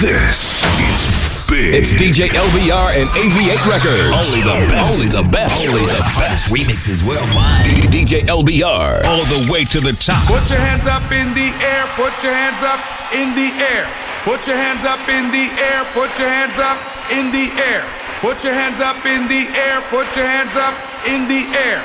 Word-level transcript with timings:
This 0.00 0.64
is 0.80 1.12
big. 1.44 1.76
It's 1.76 1.92
DJ 1.92 2.32
LBR 2.32 2.96
and 2.96 3.04
AV8 3.12 3.68
Records. 3.68 4.08
Only 4.16 4.40
the 4.40 4.64
best. 4.72 4.96
Only 4.96 5.12
the 5.12 5.26
best. 5.28 5.68
Only 5.68 5.84
the 5.92 6.00
best. 6.16 6.48
Remixes 6.48 7.04
worldwide. 7.04 7.68
DJ 7.92 8.24
LBR. 8.24 9.04
All 9.04 9.28
the 9.28 9.44
way 9.52 9.68
to 9.68 9.76
the 9.76 9.92
top. 10.00 10.24
Put 10.24 10.48
your 10.48 10.56
hands 10.56 10.88
up 10.88 11.04
in 11.12 11.36
the 11.36 11.52
air. 11.60 11.84
Put 12.00 12.16
your 12.24 12.32
hands 12.32 12.64
up 12.64 12.80
in 13.12 13.36
the 13.36 13.52
air. 13.60 13.84
Put 14.24 14.48
your 14.48 14.56
hands 14.56 14.88
up 14.88 15.04
in 15.04 15.28
the 15.28 15.52
air. 15.68 15.84
Put 15.92 16.16
your 16.16 16.32
hands 16.32 16.56
up 16.56 16.80
in 17.12 17.28
the 17.28 17.52
air. 17.60 17.84
Put 18.24 18.40
your 18.40 18.56
hands 18.56 18.80
up 18.80 19.04
in 19.04 19.28
the 19.28 19.52
air. 19.52 19.84
Put 19.92 20.08
your 20.16 20.24
hands 20.24 20.56
up 20.56 20.72
in 21.04 21.28
the 21.28 21.44
air. 21.60 21.84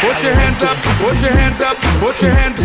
Put 0.00 0.22
your 0.22 0.34
hands 0.34 0.62
up. 0.62 0.76
Put 0.98 1.20
your 1.20 1.32
hands 1.32 1.60
up. 1.60 1.76
Put 2.00 2.22
your 2.22 2.32
hands 2.32 2.60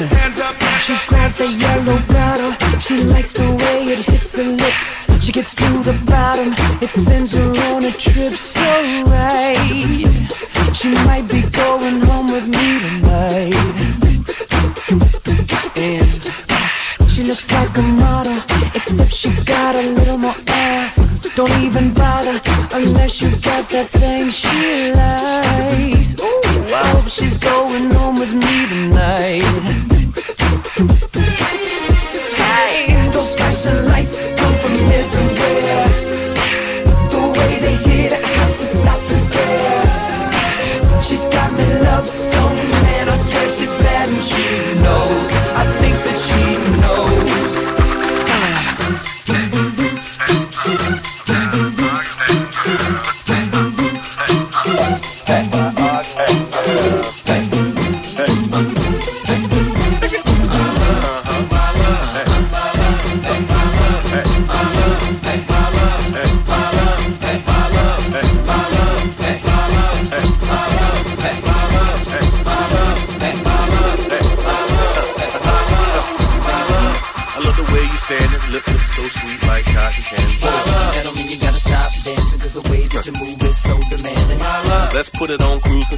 hands 0.00 0.14
hands 0.14 0.40
up. 0.40 0.54
She 0.80 0.94
grabs 1.08 1.36
the 1.36 1.48
yellow 1.58 1.98
bottle. 2.08 2.52
She 2.80 2.96
likes 3.04 3.32
the 3.34 3.44
way 3.44 3.92
it 3.92 3.98
hits 3.98 4.36
her 4.36 4.44
lips. 4.44 5.06
She 5.24 5.32
gets 5.32 5.54
to 5.54 5.68
the 5.84 5.92
bottom. 6.06 6.54
It 6.80 6.88
sends 6.88 7.36
her 7.36 7.50
on 7.74 7.84
a 7.84 7.92
trip 7.92 8.32
so 8.32 8.60
right. 9.12 9.56
She 10.74 10.88
might 11.04 11.28
be 11.28 11.42
going 11.50 12.00
home 12.00 12.26
with 12.32 12.48
me 12.48 12.80
tonight. 12.80 13.54
And 15.76 17.10
she 17.10 17.22
looks 17.24 17.50
like 17.52 17.76
a 17.76 17.82
model, 17.82 18.38
except 18.74 19.12
she 19.12 19.30
got 19.44 19.74
a 19.74 19.82
little 19.82 20.18
more 20.18 20.36
ass. 20.48 20.96
Don't 21.36 21.52
even 21.60 21.92
bother 21.92 22.40
unless 22.72 23.20
you 23.20 23.30
got 23.40 23.68
that 23.70 23.88
thing 23.90 24.30
she 24.30 24.92
likes. 24.92 26.14
Ooh, 26.20 26.49
I 26.72 26.86
hope 26.92 27.08
she's 27.08 27.36
going 27.36 27.90
home 27.90 28.18
with 28.20 28.32
me 28.32 28.66
tonight. 28.68 29.42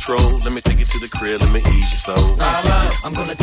Control. 0.04 0.38
Let 0.38 0.52
me 0.52 0.60
take 0.60 0.78
you 0.78 0.84
to 0.84 0.98
the 0.98 1.08
crib, 1.08 1.40
let 1.40 1.52
me 1.52 1.60
ease 1.60 1.90
your 1.90 2.16
soul. 2.16 2.36
I'm 2.40 3.14
gonna 3.14 3.34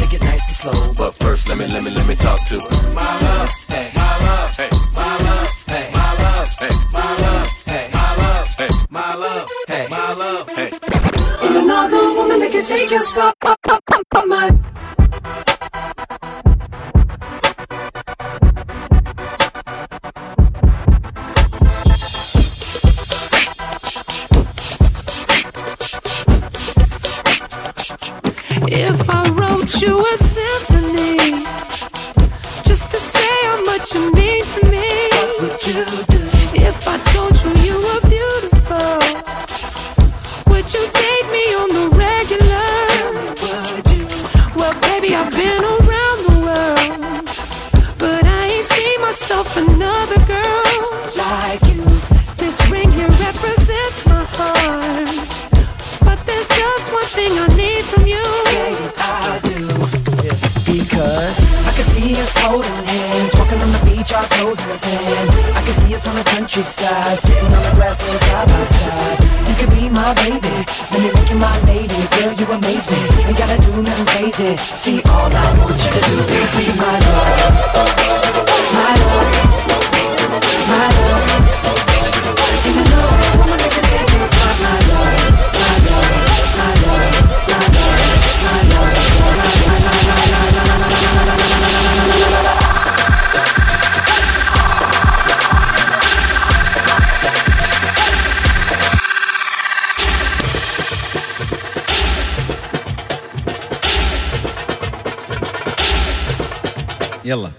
ela. 107.30 107.59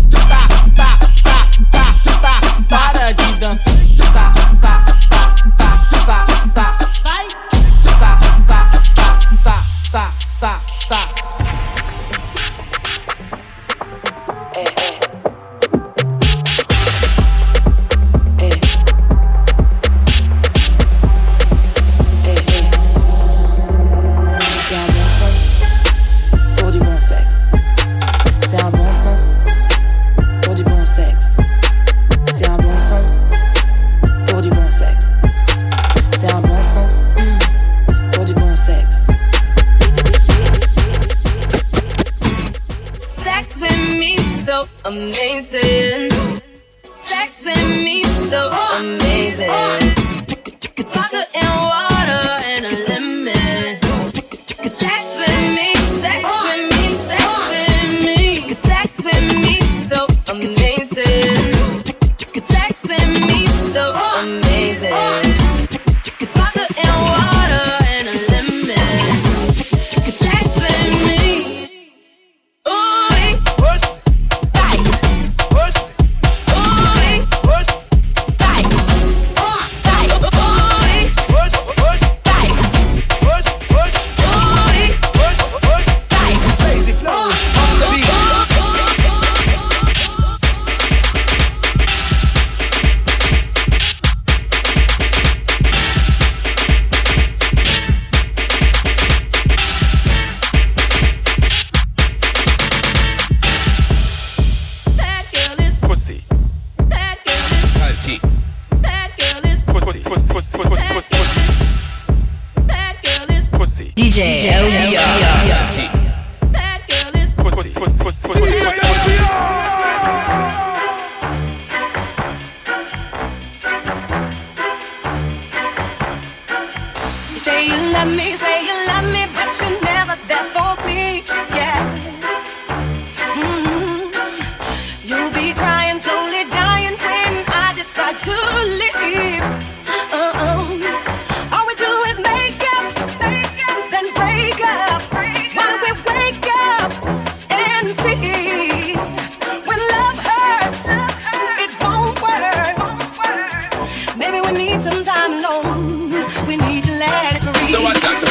amazing. 44.97 45.20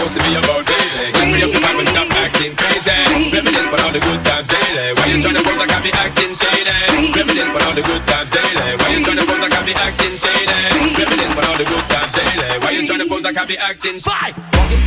supposed 0.01 0.17
to 0.17 0.25
be 0.25 0.33
about 0.33 0.65
daily. 0.65 1.13
Get 1.13 1.29
free 1.29 1.45
up 1.45 1.53
your 1.53 1.61
mind 1.61 1.77
and 1.85 1.89
stop 1.93 2.09
acting 2.17 2.57
crazy. 2.57 2.89
Reminisce 3.37 3.69
about 3.69 3.85
all 3.85 3.93
the 3.93 4.01
good 4.01 4.21
times 4.25 4.49
daily. 4.49 4.97
Why 4.97 5.05
you 5.13 5.21
trying 5.21 5.37
to 5.37 5.43
pose 5.45 5.61
like 5.61 5.73
I 5.77 5.79
be 5.85 5.93
acting 5.93 6.33
shady? 6.41 6.73
Reminisce 7.13 7.51
about 7.53 7.65
all 7.69 7.75
the 7.77 7.85
good 7.85 8.03
times 8.09 8.31
daily. 8.33 8.81
Why 8.81 8.89
you 8.97 9.05
trying 9.05 9.21
to 9.21 9.27
pose 9.29 9.43
like 9.45 9.53
I 9.53 9.61
be 9.61 9.75
acting 9.77 10.17
shady? 10.17 10.57
Reminisce 10.97 11.33
about 11.37 11.49
all 11.53 11.59
the 11.61 11.67
good 11.69 11.85
times 11.93 12.13
daily. 12.17 12.49
Why 12.65 12.71
you 12.73 12.83
trying 12.89 13.03
to 13.05 13.09
pose 13.13 13.25
like 13.29 13.37
I 13.37 13.45
be 13.45 13.57
acting? 13.61 14.01
Bye. 14.01 14.33
Walk 14.57 14.73
it, 14.73 14.81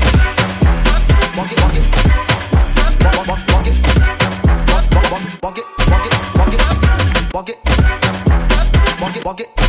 walk 1.38 1.52
it, 1.54 1.62
walk 1.62 1.78
it, 1.78 1.86
walk, 3.14 3.30
walk, 3.30 3.42
walk 3.54 3.70
it, 3.70 3.78
walk, 4.74 4.86
walk, 5.14 5.26
walk 5.46 5.58
it, 5.62 5.66
walk 5.94 6.06
it, 6.10 6.14
walk 6.34 6.54
it, 6.54 6.62
walk 7.34 7.50
it, 7.50 7.58
walk 8.98 9.14
it, 9.14 9.26
walk 9.26 9.42
it. 9.42 9.63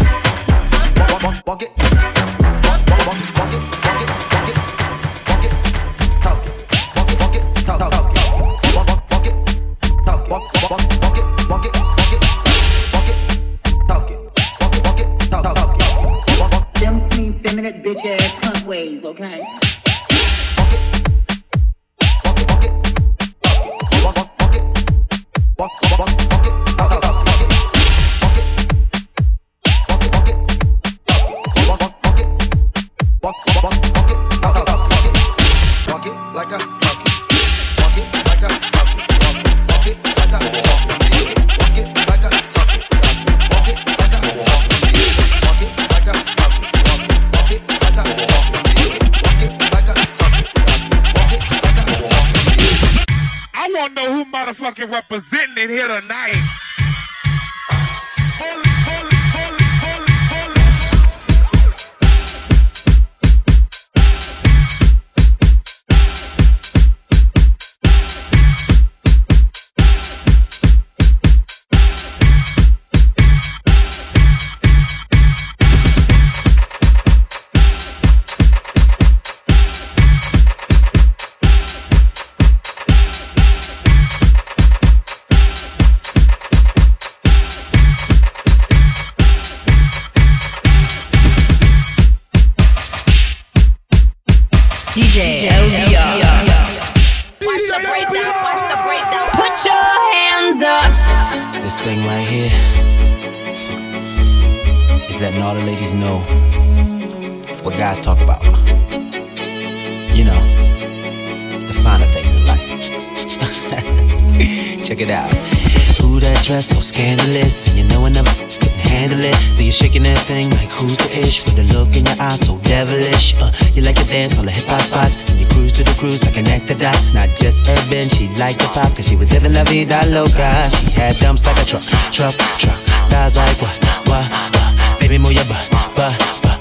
Dress 116.55 116.69
so 116.69 116.81
scandalous, 116.81 117.67
and 117.67 117.79
you 117.79 117.84
know 117.91 118.06
I 118.06 118.11
never 118.11 118.31
couldn't 118.31 118.79
handle 118.87 119.19
it. 119.19 119.34
So 119.56 119.63
you're 119.63 119.73
shaking 119.73 120.05
that 120.05 120.19
thing 120.31 120.51
like 120.51 120.70
who's 120.70 120.96
the 120.96 121.11
ish 121.19 121.44
with 121.44 121.56
the 121.56 121.65
look 121.75 121.96
in 121.96 122.06
your 122.06 122.15
eyes 122.20 122.46
so 122.46 122.58
devilish. 122.58 123.34
Uh, 123.43 123.51
you 123.75 123.82
like 123.82 123.96
to 123.96 124.05
dance 124.05 124.39
on 124.39 124.44
the 124.44 124.53
hip 124.53 124.67
hop 124.69 124.82
spots, 124.82 125.19
and 125.31 125.41
you 125.41 125.46
cruise 125.49 125.73
to 125.73 125.82
the 125.82 125.94
cruise 125.99 126.23
like 126.23 126.37
an 126.37 126.46
actor 126.46 126.75
dots. 126.75 127.13
Not 127.13 127.31
just 127.43 127.69
urban, 127.69 128.08
she 128.08 128.29
liked 128.39 128.61
the 128.61 128.69
pop, 128.70 128.94
cause 128.94 129.05
she 129.08 129.17
was 129.17 129.32
living 129.32 129.53
la 129.53 129.65
vida 129.65 129.99
loca. 130.06 130.70
She 130.79 130.91
had 130.94 131.17
dumps 131.17 131.44
like 131.44 131.58
a 131.58 131.65
truck, 131.65 131.82
truck, 132.15 132.37
truck. 132.63 132.79
Thighs 133.11 133.34
like 133.34 133.58
what, 133.61 133.75
what, 134.06 134.31
what. 134.31 135.01
Baby, 135.01 135.19
move 135.19 135.32
your 135.32 135.46
butt, 135.51 135.67
butt, 135.73 135.91
butt. 135.96 136.15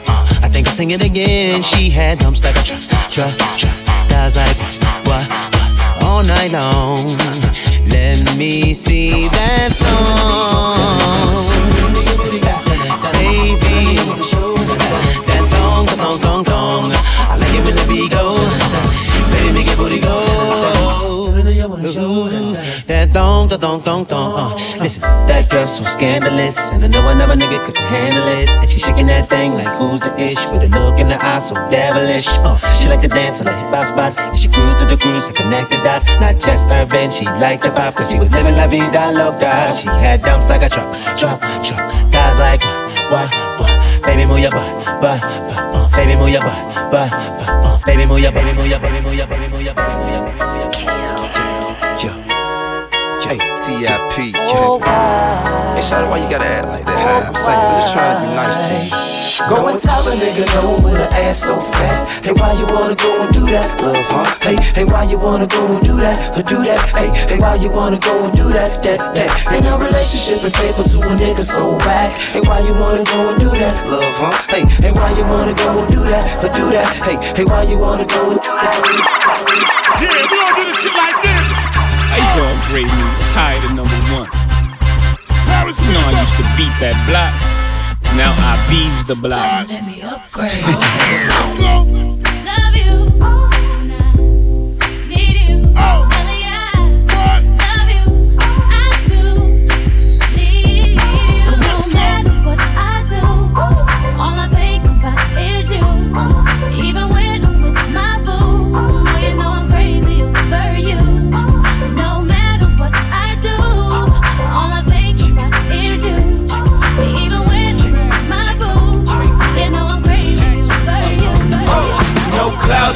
Uh, 0.10 0.26
I 0.42 0.50
think 0.50 0.68
I'll 0.68 0.74
sing 0.74 0.90
it 0.90 1.04
again. 1.06 1.62
She 1.62 1.92
had 1.92 2.18
dumps 2.18 2.42
like 2.44 2.58
a 2.58 2.64
truck, 2.64 2.82
truck, 3.14 3.38
truck. 3.62 3.78
Thighs 4.10 4.38
like 4.42 4.58
what, 4.58 4.74
what, 5.06 5.30
what. 5.30 6.04
All 6.04 6.24
night 6.24 6.52
long. 6.52 7.14
Let 7.94 8.36
me 8.36 8.74
see 8.74 9.28
that 9.28 9.72
thong. 9.82 11.54
Baby, 13.14 13.98
that 15.28 15.44
thong, 15.52 15.86
thong, 15.86 16.20
thong, 16.20 16.43
Thong, 23.13 23.48
that 23.50 23.62
thong, 23.62 23.79
thong, 23.79 24.05
thong. 24.05 24.34
Uh, 24.34 24.82
listen, 24.82 25.01
that 25.29 25.48
girl 25.48 25.67
so 25.67 25.84
scandalous, 25.84 26.58
and 26.74 26.84
I 26.84 26.88
know 26.88 27.08
another 27.10 27.36
nigga 27.36 27.63
couldn't 27.63 27.86
handle 27.86 28.25
it. 28.25 28.50
And 28.50 28.67
she 28.67 28.79
shaking 28.79 29.05
that 29.05 29.29
thing 29.29 29.53
like 29.53 29.70
who's 29.77 30.00
the 30.01 30.10
ish 30.17 30.41
with 30.50 30.65
a 30.65 30.70
look 30.74 30.98
in 30.98 31.10
the 31.10 31.17
eye 31.22 31.38
so 31.38 31.53
devilish. 31.70 32.25
Uh, 32.41 32.58
she 32.74 32.89
like 32.89 33.01
to 33.01 33.08
dance 33.08 33.38
on 33.38 33.46
the 33.46 33.53
hip 33.53 33.70
hop 33.70 33.86
spots, 33.86 34.17
and 34.17 34.34
she 34.34 34.50
cruise 34.50 34.74
to 34.82 34.86
the 34.89 34.98
cruise 34.98 35.27
and 35.29 35.36
connect 35.36 35.70
the 35.70 35.77
dots. 35.86 36.10
Not 36.17 36.41
just 36.41 36.65
urban, 36.74 37.12
she 37.12 37.25
liked 37.38 37.62
the 37.62 37.70
pop, 37.70 37.93
cause 37.93 38.10
she 38.10 38.17
was 38.17 38.32
living 38.34 38.58
la 38.58 38.65
vida 38.65 39.13
loca. 39.13 39.77
She 39.77 39.86
had 39.86 40.25
dumps 40.25 40.50
like 40.50 40.65
a 40.65 40.70
truck, 40.74 40.89
truck, 41.13 41.38
truck. 41.62 41.86
Guys 42.10 42.38
like 42.41 42.65
what, 43.13 43.29
what? 43.62 43.74
Baby, 44.10 44.25
move 44.25 44.41
your 44.41 44.50
butt, 44.50 44.65
butt, 45.05 45.22
butt. 45.22 45.62
Uh, 45.62 45.86
baby, 45.93 46.17
move 46.17 46.34
your 46.34 46.41
butt, 46.41 46.89
butt, 46.89 47.13
butt. 47.13 47.46
Uh, 47.46 47.77
baby, 47.86 48.10
move 48.10 48.25
your, 48.25 48.34
baby, 48.34 48.58
move 48.58 48.65
your, 48.65 48.82
baby, 48.82 49.05
move 49.05 49.13
your, 49.13 49.27
baby, 49.29 49.48
move 49.53 49.62
your, 49.62 49.75
baby, 49.77 49.93
move 50.01 50.10
your, 50.10 50.25
baby, 50.25 50.98
move. 50.98 51.02
Hey, 53.34 53.42
T.I.P. 53.66 54.38
Oh, 54.38 54.78
hey, 54.78 55.82
Shawty, 55.82 56.06
why 56.06 56.22
you 56.22 56.30
gotta 56.30 56.46
act 56.46 56.70
like 56.70 56.86
that? 56.86 57.02
High? 57.02 57.25
I'm 57.25 57.34
saying, 57.34 57.58
I'm 57.58 57.82
just 57.82 57.90
trying 57.98 58.13
to 58.13 58.22
be 58.22 58.30
nice 58.38 58.58
to 58.62 58.74
you. 58.78 58.94
Go 59.50 59.74
and 59.74 59.80
tell 59.82 60.06
a 60.06 60.13
nigga 60.13 60.46
no 60.54 60.78
with 60.86 61.02
an 61.02 61.10
ass 61.18 61.42
so 61.42 61.58
fat. 61.58 62.22
Hey, 62.22 62.30
why 62.30 62.54
you 62.54 62.70
wanna 62.70 62.94
go 62.94 63.25
and 63.25 63.34
do 63.34 63.42
that, 63.50 63.66
love, 63.82 64.06
huh? 64.06 64.30
Hey, 64.38 64.54
hey, 64.78 64.86
why 64.86 65.10
you 65.10 65.18
wanna 65.18 65.50
go 65.50 65.66
and 65.66 65.82
do 65.82 65.98
that, 65.98 66.13
or 66.38 66.46
do 66.46 66.62
that? 66.62 66.78
Hey, 66.94 67.10
hey, 67.25 67.40
why 67.42 67.58
you 67.58 67.74
wanna 67.74 67.98
go 67.98 68.13
and 68.22 68.38
do 68.38 68.54
that, 68.54 68.70
that, 68.86 69.02
that? 69.18 69.30
Ain't 69.50 69.66
no 69.66 69.82
relationship 69.82 70.46
is 70.46 70.54
faithful 70.54 70.86
to 70.94 71.02
a 71.02 71.18
nigga 71.18 71.42
so 71.42 71.74
whack. 71.90 72.13
Hey, 72.38 72.42
why 72.46 72.62
you 72.62 72.78
wanna 72.78 73.02
go 73.02 73.34
and 73.34 73.40
do 73.42 73.50
that, 73.50 73.74
love, 73.90 74.13
huh? 74.22 74.30
Hey, 74.46 74.62
hey, 74.78 74.94
why 74.94 75.10
you 75.18 75.25
wanna 75.25 75.58
go 75.58 75.82
and 75.82 75.90
do 75.90 76.06
that, 76.06 76.22
or 76.46 76.54
do 76.54 76.70
that? 76.70 76.86
Hey, 77.02 77.18
hey, 77.34 77.46
why 77.50 77.66
you 77.66 77.82
wanna 77.82 78.06
go 78.06 78.30
and 78.30 78.38
do 78.46 78.54
that? 78.62 78.78
Yeah, 79.98 80.22
we 80.22 80.38
don't 80.38 80.54
do 80.54 80.63
this 80.70 80.86
shit 80.86 80.94
like 80.94 81.18
this. 81.25 81.93
How 82.13 82.22
you 82.22 82.29
great 82.70 82.86
me? 82.86 82.91
It's 83.17 83.32
higher 83.34 83.60
than 83.62 83.75
number 83.75 83.98
one. 84.13 84.29
You 85.65 85.93
know 85.93 86.05
I 86.05 86.13
used 86.22 86.38
to 86.38 86.46
beat 86.55 86.70
that 86.77 86.93
block. 87.10 87.34
Now 88.15 88.36
I 88.38 88.53
bees 88.70 89.03
the 89.05 89.15
block. 89.15 89.67
Let 89.67 89.84
me 89.84 90.00
upgrade. 90.03 90.53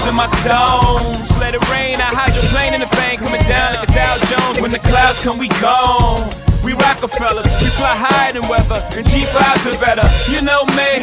in 0.07 0.15
my 0.15 0.25
stones. 0.25 1.27
Let 1.39 1.53
it 1.53 1.63
rain. 1.69 1.99
I 1.99 2.07
hydroplane 2.07 2.73
in 2.73 2.81
the 2.81 2.91
bank 2.95 3.19
coming 3.19 3.43
down 3.43 3.75
like 3.75 3.89
a 3.89 3.91
Dow 3.91 4.15
Jones. 4.31 4.61
When 4.61 4.71
the 4.71 4.79
clouds 4.79 5.19
come, 5.21 5.37
we 5.37 5.49
gone. 5.59 6.23
We 6.63 6.73
Rockefeller, 6.73 7.43
we 7.63 7.69
fly 7.79 7.95
higher 7.95 8.33
than 8.33 8.43
weather, 8.49 8.83
and 8.91 9.05
G5s 9.07 9.71
are 9.71 9.79
better. 9.79 10.03
You 10.27 10.41
know 10.41 10.65
me, 10.75 10.99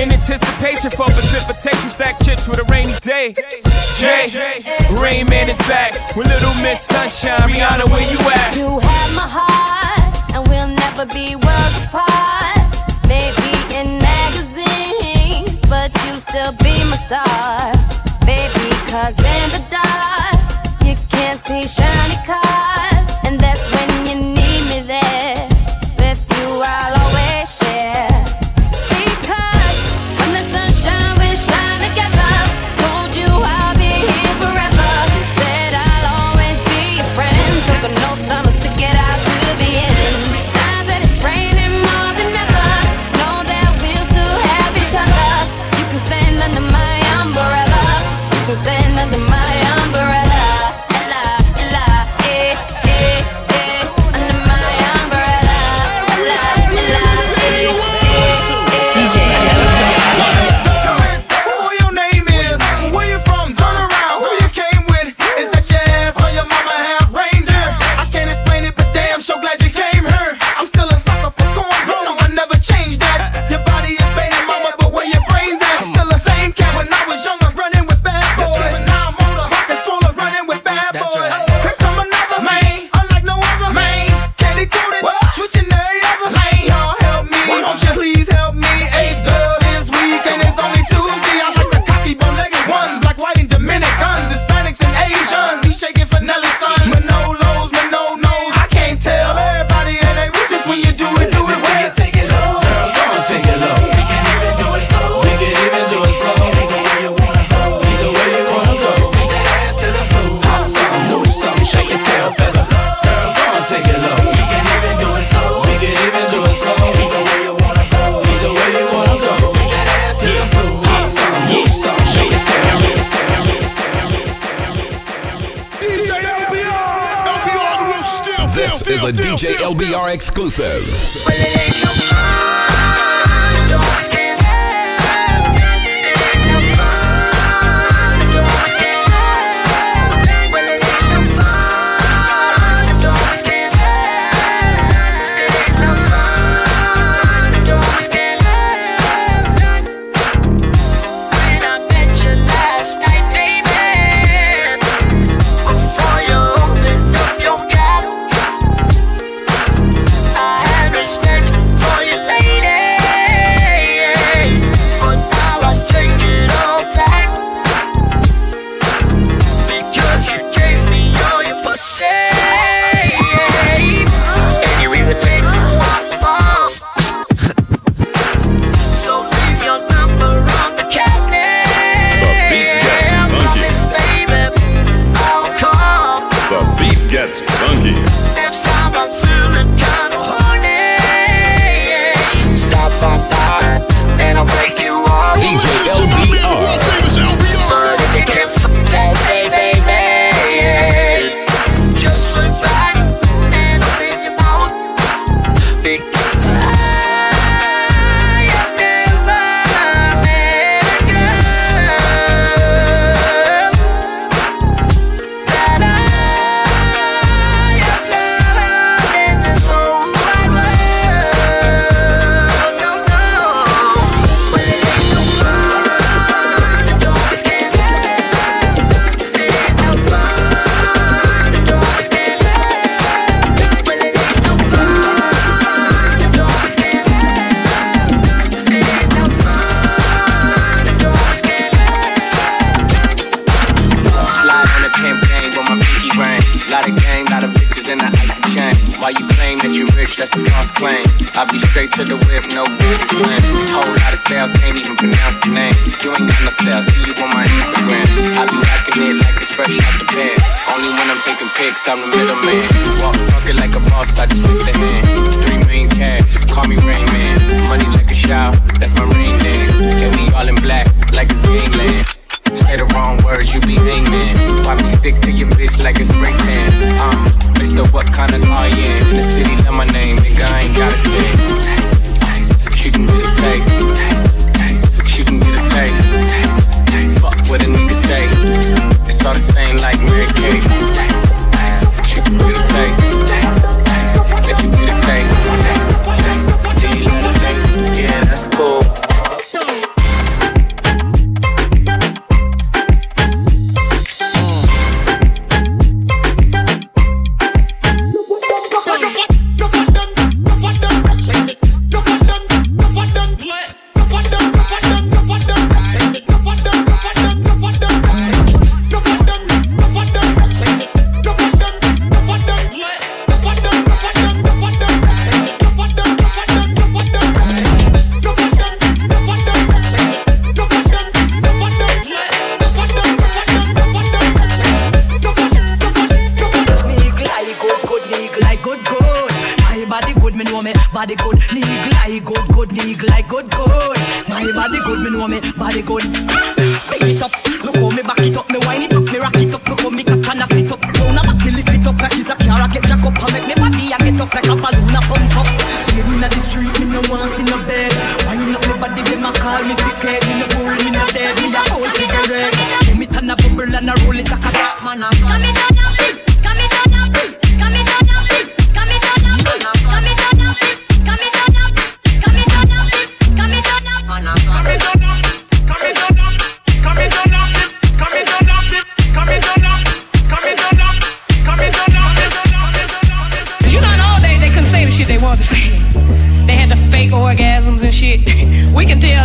in 0.00 0.08
anticipation 0.08 0.88
for 0.90 1.04
precipitation, 1.04 1.90
stack 1.90 2.16
chips 2.24 2.48
with 2.48 2.60
a 2.60 2.64
rainy 2.72 2.94
day. 3.02 3.34
Jay, 4.00 4.24
Rain 4.96 5.28
Man 5.28 5.50
is 5.50 5.58
back 5.68 5.92
with 6.16 6.28
Little 6.28 6.54
Miss 6.62 6.80
Sunshine. 6.80 7.44
Rihanna, 7.44 7.90
where 7.92 8.06
you 8.08 8.18
at? 8.30 8.56
You 8.56 8.78
have 8.78 9.10
my 9.12 9.28
heart, 9.28 10.32
and 10.32 10.48
we'll 10.48 10.72
never 10.72 11.04
be 11.12 11.36
worlds 11.36 11.76
apart. 11.84 12.64
Maybe 13.04 13.52
in 13.76 14.00
magazines, 14.00 15.60
but 15.68 15.92
you 16.06 16.14
still 16.24 16.52
be 16.52 16.72
my 16.88 16.96
star. 17.04 17.91
Baby, 18.26 18.70
cause 18.86 19.18
in 19.18 19.46
the 19.50 19.62
dark, 19.70 20.38
you 20.86 20.94
can't 21.10 21.40
see 21.46 21.66
shiny 21.66 22.18
cars. 22.24 23.06
And 23.24 23.40
that's 23.40 23.70
when 23.72 23.81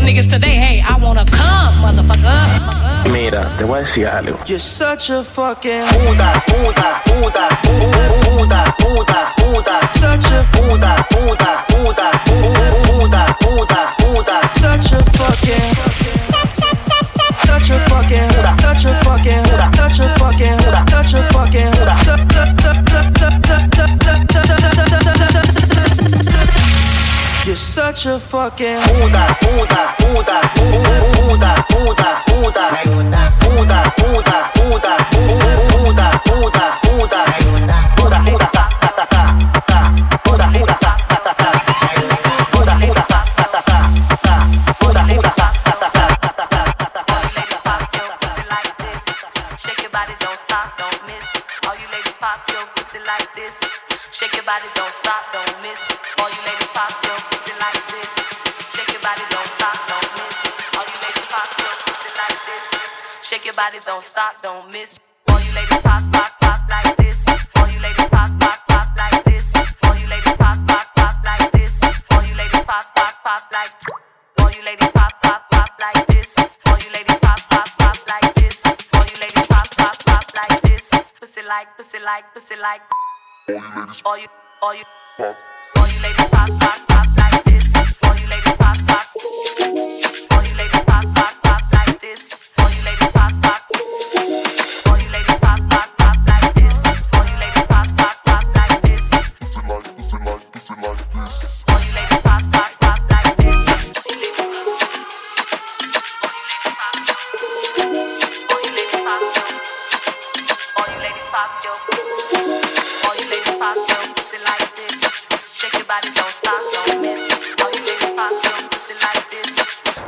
niggas 0.08 0.30
today, 0.30 0.56
hey, 0.56 0.82
I 0.82 0.96
wanna 0.98 1.26
come. 1.26 1.68
Mira, 3.12 3.50
te 3.58 3.64
voy 3.66 3.78
a 3.78 3.82
decir 3.82 4.08
algo. 4.08 4.40
You're 4.46 4.60
such 4.60 5.10
a 5.10 5.24
fucking 5.24 5.86
puta, 5.88 6.44
puta, 6.48 7.02
puta, 7.06 7.46
puta, 7.64 8.76
puta, 8.78 9.34
puta, 9.38 9.90
such 10.00 10.32
a 10.32 10.44
puta, 10.52 11.06
puta, 11.10 11.66
puta, 11.68 12.08
puta, 12.26 13.36
puta, 13.40 13.96
puta, 13.98 14.38
such 14.56 14.92
a 14.94 15.04
fucking. 15.18 15.76
A 17.70 17.80
fucking, 17.90 18.20
a 18.20 18.48
fucking, 18.60 18.84
a 18.86 19.04
fucking, 19.04 19.44
a 19.44 20.12
fucking, 20.20 20.58
a 20.58 21.26
fucking, 21.34 22.57
such 27.58 28.06
a 28.06 28.20
fucking 28.20 28.80
puta, 28.82 29.36
puta, 29.42 29.96
puta, 29.98 30.40
puta, 30.56 30.98
puta, 31.18 31.66
puta, 31.68 32.24
puta, 32.28 33.14
puta, 33.40 33.92
puta, 33.96 34.52
puta, 34.54 34.94
puta, 35.12 36.22
puta, 36.24 36.80
puta. 36.84 37.27
like 82.18 82.34
pussy 82.34 82.56
like. 82.56 82.82
All 84.04 84.18
you, 84.18 84.28
all 84.62 84.74
you, 84.74 84.84
all 85.20 85.88
you 85.88 86.00
ladies 86.02 86.30
pop, 86.32 86.50
pop, 86.60 86.88
pop 86.88 87.18
like 87.18 87.44
this. 87.44 88.00
All 88.04 88.16
you 88.16 88.28
ladies 88.28 88.58
pop, 88.58 88.78
pop. 88.88 90.07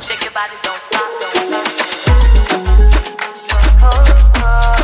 Shake 0.00 0.22
your 0.22 0.32
body, 0.32 0.54
don't 0.62 0.80
stop, 0.80 1.10
don't 1.20 1.50
miss. 1.50 2.08
All 3.82 4.04
you 4.06 4.79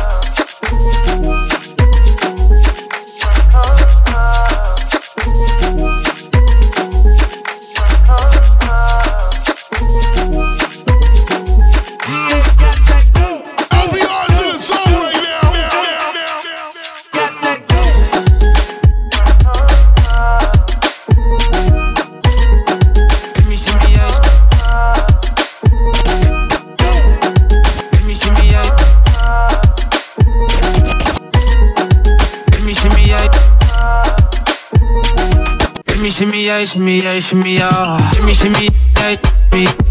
yeah, 36.57 36.65
shimmy, 36.65 37.01
yeah, 37.01 37.19
shimmy, 37.19 37.53
yeah. 37.55 38.11
Shimmy, 38.11 38.33
shimmy, 38.33 38.69
yeah, 38.95 39.15
me, 39.51 39.86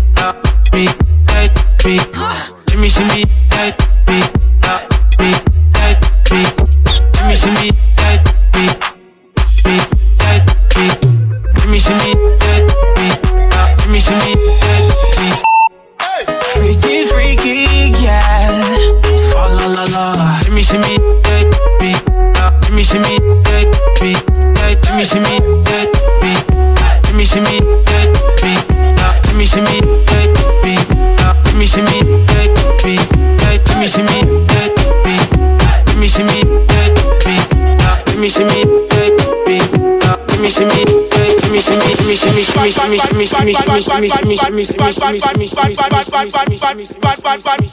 shimmy, 44.97 45.21
shimmy, 45.21 45.49
shimmy, 45.49 46.57
shimmy, 46.59 46.87
Batman 47.01 47.66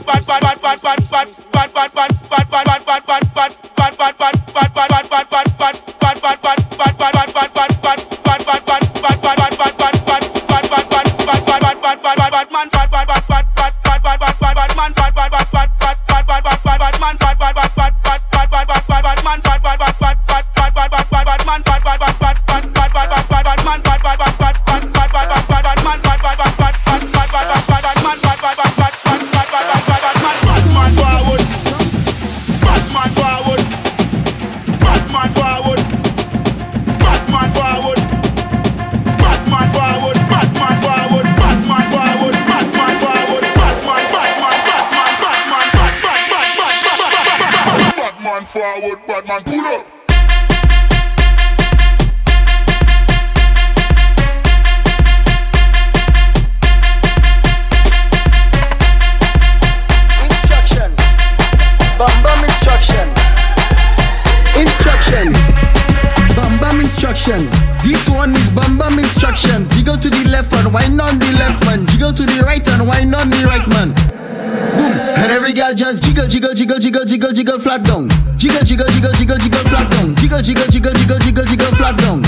jiggle, 77.54 77.60
flat 77.60 77.84
down. 77.84 78.10
Jiggle, 78.38 78.64
jiggle, 78.64 78.88
jiggle, 78.88 79.12
jiggle, 79.14 79.38
jiggle, 79.38 79.60
flat 79.70 79.92
down. 79.92 80.16
Jiggle, 80.16 80.42
jiggle, 80.42 80.66
jiggle, 80.68 80.94
jiggle, 80.94 81.20
jiggle, 81.20 81.46
jiggle, 81.46 81.76
flat 81.76 81.98
down. 81.98 82.24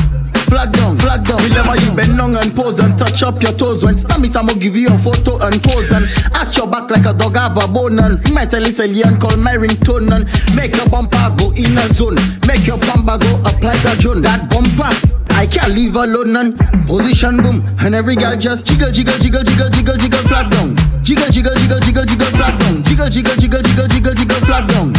Flat 0.46 0.72
down, 0.74 0.96
flat 0.98 1.24
down. 1.26 1.42
Remember 1.44 1.76
you 1.82 1.92
bend 1.96 2.18
down 2.18 2.36
and 2.36 2.56
pose 2.56 2.80
and 2.80 2.98
touch 2.98 3.24
up 3.24 3.42
your 3.42 3.54
toes. 3.54 3.84
When 3.84 3.96
Stammy 3.96 4.28
Samo 4.28 4.60
give 4.60 4.76
you 4.76 4.90
a 4.90 4.98
photo 4.98 5.40
and 5.40 5.62
pose 5.64 5.92
and 5.92 6.06
arch 6.36 6.58
your 6.58 6.68
back 6.68 6.90
like 6.92 7.06
a 7.06 7.14
dog 7.14 7.36
have 7.36 7.58
a 7.58 7.68
bone 7.68 7.98
and 8.00 8.22
my 8.32 8.46
silly 8.46 8.72
silly 8.72 9.02
and 9.02 9.20
call 9.20 9.36
my 9.38 9.56
ringtone 9.56 10.12
and 10.14 10.56
make 10.56 10.76
your 10.76 10.88
bumper 10.90 11.34
go 11.38 11.52
in 11.52 11.78
a 11.78 11.88
zone. 11.94 12.18
Make 12.46 12.68
your 12.68 12.78
bumper 12.78 13.18
go 13.18 13.36
up 13.46 13.62
like 13.64 13.84
a 13.86 13.96
drone. 13.98 14.22
That 14.22 14.50
bumper. 14.50 15.16
I 15.36 15.46
can't 15.48 15.74
leave 15.74 15.96
alone 15.96 16.36
and 16.38 16.58
position 16.88 17.44
boom 17.44 17.66
and 17.80 17.94
every 17.94 18.16
girl 18.16 18.38
just 18.38 18.66
jiggle 18.66 18.90
jiggle 18.90 19.18
jiggle 19.18 19.44
jiggle 19.44 19.70
jiggle 19.70 19.98
jiggle 19.98 20.20
flat 20.30 20.50
down 20.50 20.78
jiggle 21.04 21.28
jiggle 21.28 21.54
jiggle 21.56 21.80
jiggle 21.82 22.06
jiggle 22.06 22.32
flat 22.38 22.58
down 22.62 22.84
jiggle 22.84 23.10
jiggle 23.10 23.36
jiggle 23.36 23.62
jiggle 23.62 23.88
jiggle 23.88 24.14
jiggle 24.14 24.42
flat 24.48 24.68
down 24.70 24.95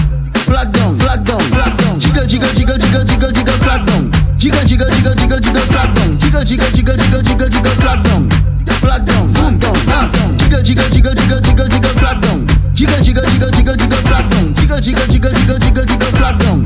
jiggle 6.46 6.70
jiggle 6.70 6.96
jiggle 6.96 7.22
jiggle 7.22 7.22
jiggle 7.22 7.48
jiggle 7.48 7.74
flat 7.82 8.04
down 8.04 8.30
flat 8.78 9.04
down 9.04 9.28
flat 9.35 9.59
down 9.59 9.74
flat 9.74 10.12
down 10.14 10.38
jiggle 10.38 10.62
jiggle 10.62 10.88
jiggle 10.90 11.14
jiggle 11.14 11.40
jiggle 11.40 11.66
jiggle 11.66 11.90
flat 11.98 12.22
down 12.22 12.46
jiggle 12.72 13.02
jiggle 13.02 13.26
jiggle 13.26 13.50
jiggle 13.50 13.76
jiggle 13.76 13.98
flat 14.06 14.30
down 14.30 14.54
jiggle 14.54 14.80
jiggle 14.80 15.06
jiggle 15.11 15.32
jiggle 15.35 15.59
jiggle 15.59 15.85
jiggle 15.85 16.12
flat 16.14 16.38
down 16.38 16.64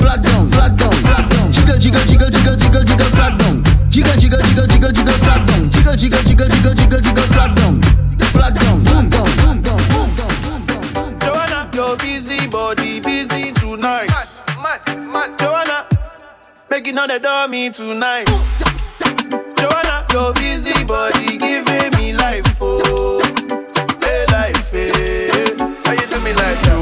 flat 0.00 0.22
down 0.22 0.48
flat 0.48 0.76
down 0.76 0.92
flat 1.04 1.28
down 1.28 1.52
jiggle 1.52 1.76
jiggle 1.76 2.04
jiggle 2.08 2.30
jiggle 2.30 2.56
jiggle 2.56 2.84
jiggle 2.84 3.10
flat 3.12 3.38
down 3.38 3.62
jiggle 3.90 4.16
jiggle 4.16 4.40
jiggle 4.48 4.66
jiggle 4.66 4.92
jiggle 4.92 5.18
flat 5.20 5.46
down 5.46 5.70
jiggle 5.70 5.96
jiggle 5.96 6.22
jiggle 6.24 6.48
jiggle 6.48 6.74
jiggle 6.74 7.00
jiggle 7.00 7.28
flat 7.28 7.54
down 7.56 7.82
flat 8.32 8.54
down 8.56 8.80
flat 8.80 9.10
down 9.10 9.26
flat 9.26 9.62
down 9.62 9.78
flat 9.78 10.12
down 10.16 11.18
Joanna, 11.20 11.70
your 11.74 11.96
busy 11.98 12.46
body 12.48 13.00
busy 13.00 13.52
tonight. 13.52 14.08
Mad, 14.08 14.80
mad, 14.86 15.12
mad. 15.12 15.38
Joanna, 15.38 15.86
making 16.70 16.96
all 16.96 17.06
the 17.06 17.18
dummy 17.18 17.68
tonight. 17.70 18.26
Joanna, 18.26 18.77
your 20.12 20.32
busy 20.34 20.84
body 20.84 21.36
giving 21.38 21.90
me 21.96 22.12
life, 22.12 22.56
oh, 22.60 23.20
hey 24.02 24.24
life, 24.32 24.70
hey. 24.70 25.54
How 25.84 25.92
you 25.92 26.06
do 26.06 26.20
me 26.20 26.32
like 26.34 26.58
Joanna, 26.64 26.77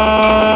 Música 0.00 0.49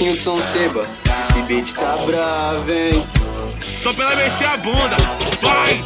Carmequinho 0.00 0.12
de 0.14 0.22
São 0.22 0.40
Seba. 0.40 0.86
Esse 1.20 1.42
beat 1.42 1.74
tá 1.74 1.96
bravo, 2.06 2.72
hein? 2.72 3.06
Só 3.82 3.92
pela 3.92 4.16
mexer 4.16 4.46
a 4.46 4.56
bunda. 4.56 4.96
Vai! 5.42 5.78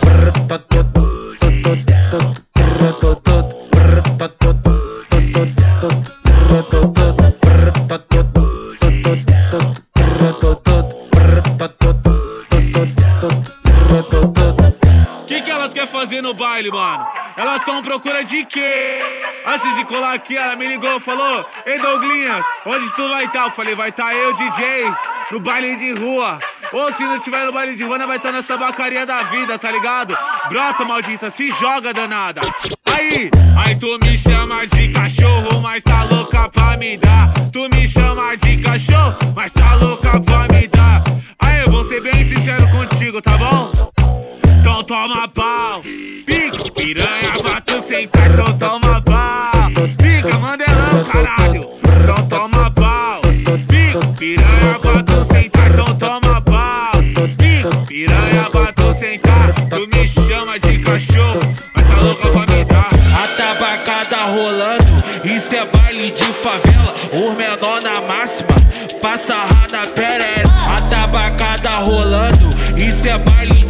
Baile, 16.55 16.71
mano? 16.71 17.07
Elas 17.37 17.57
estão 17.57 17.83
procura 17.83 18.23
de 18.23 18.45
quê? 18.45 19.01
Antes 19.45 19.75
de 19.75 19.85
colar 19.85 20.15
aqui, 20.15 20.37
ela 20.37 20.55
me 20.55 20.69
ligou, 20.69 21.01
falou: 21.01 21.45
Ei, 21.67 21.79
Douglinhas, 21.81 22.45
onde 22.65 22.95
tu 22.95 23.09
vai 23.09 23.25
estar? 23.25 23.47
Eu 23.47 23.51
falei: 23.51 23.75
Vai 23.75 23.89
estar 23.89 24.15
eu, 24.15 24.33
DJ, 24.35 24.95
no 25.33 25.41
baile 25.41 25.75
de 25.77 25.93
rua. 25.93 26.39
Ou 26.73 26.93
se 26.93 27.03
não 27.03 27.19
tiver 27.19 27.45
no 27.45 27.53
baile 27.53 27.75
de 27.75 27.83
rua, 27.83 27.99
vai 28.07 28.19
estar 28.19 28.31
nas 28.31 28.45
tabacarias 28.45 29.07
da 29.07 29.25
vida, 29.25 29.59
tá 29.59 29.71
ligado? 29.71 30.17
Brota, 30.49 30.85
maldita, 30.85 31.31
se 31.31 31.51
joga, 31.51 31.93
danada. 31.93 32.41
Aí, 32.93 33.31
aí 33.57 33.77
tu 33.77 33.99
me 33.99 34.17
chama 34.17 34.65
de 34.67 34.93
cachorro, 34.93 35.61
mas 35.61 35.83
tá 35.83 36.05
louca 36.05 36.49
pra 36.49 36.77
me 36.77 36.97
dar. 36.97 37.33
Tu 37.53 37.69
me 37.75 37.87
chama 37.89 38.37
de 38.37 38.59
cachorro, 38.59 39.17
mas 39.35 39.53
tá 39.53 39.75
louca 39.75 40.21
pra 40.21 40.47
me 40.53 40.69
dar. 40.69 41.03
Aí, 41.41 41.63
eu 41.63 41.71
vou 41.71 41.85
ser 41.85 42.01
bem 42.01 42.25
sincero 42.25 42.69
contigo, 42.71 43.21
tá 43.21 43.37
bom? 43.37 43.73
Então 44.65 44.83
toma 44.83 45.29
pau, 45.29 45.83
então 48.33 48.59
toma 48.59 49.03
pau. 49.03 49.53
Pica, 49.99 50.39
mandelão, 50.39 51.05
caralho, 51.05 51.69
então 52.03 52.27
toma 52.29 52.71
pau. 52.71 53.21
Pica, 53.69 54.07
piranha, 54.19 54.79
tu 55.05 55.35
sentar, 55.35 55.71
então 55.71 55.97
toma 55.97 56.41
pau. 56.41 56.93
Pica, 57.37 57.77
piranha, 57.87 58.47
tu 58.75 58.95
sentar, 58.95 59.53
tu 59.69 59.89
me 59.89 60.07
chama 60.07 60.59
de 60.59 60.79
cachorro, 60.79 61.41
mas 61.75 61.87
tá 61.87 61.97
louca 62.01 62.29
pra 62.29 62.55
me 62.55 62.65
dar. 62.65 62.89
A 63.15 63.29
tabacada 63.37 64.17
rolando, 64.27 65.05
isso 65.25 65.55
é 65.55 65.65
baile 65.67 66.11
de 66.11 66.25
favela. 66.25 66.95
Os 67.13 67.37
menor 67.37 67.83
na 67.83 68.01
máxima, 68.01 68.57
passa 69.01 69.35
rá 69.35 69.67
na 69.71 69.87
perere. 69.87 70.49
A 70.69 70.81
tabacada 70.89 71.71
rolando, 71.71 72.51
isso 72.77 73.07
é 73.07 73.19
baile 73.19 73.64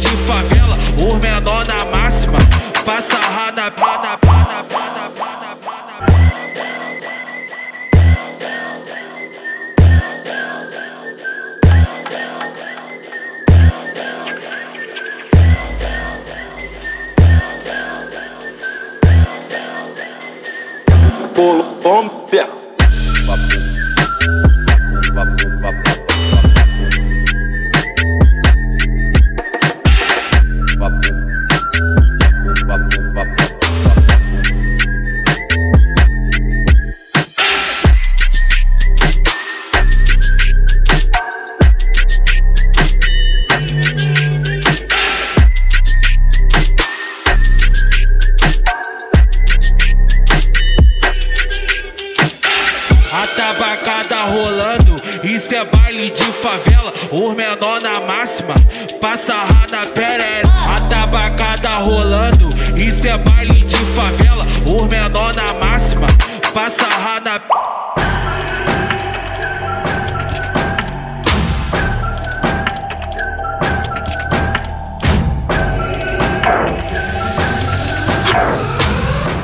isso 63.05 63.13
é 63.13 63.17
baile 63.19 63.53
de 63.53 63.75
favela. 63.93 64.45
Os 64.65 64.87
menor 64.89 65.35
na 65.35 65.53
máxima, 65.53 66.07
passa 66.53 66.87
rá 66.87 67.19
na 67.19 67.39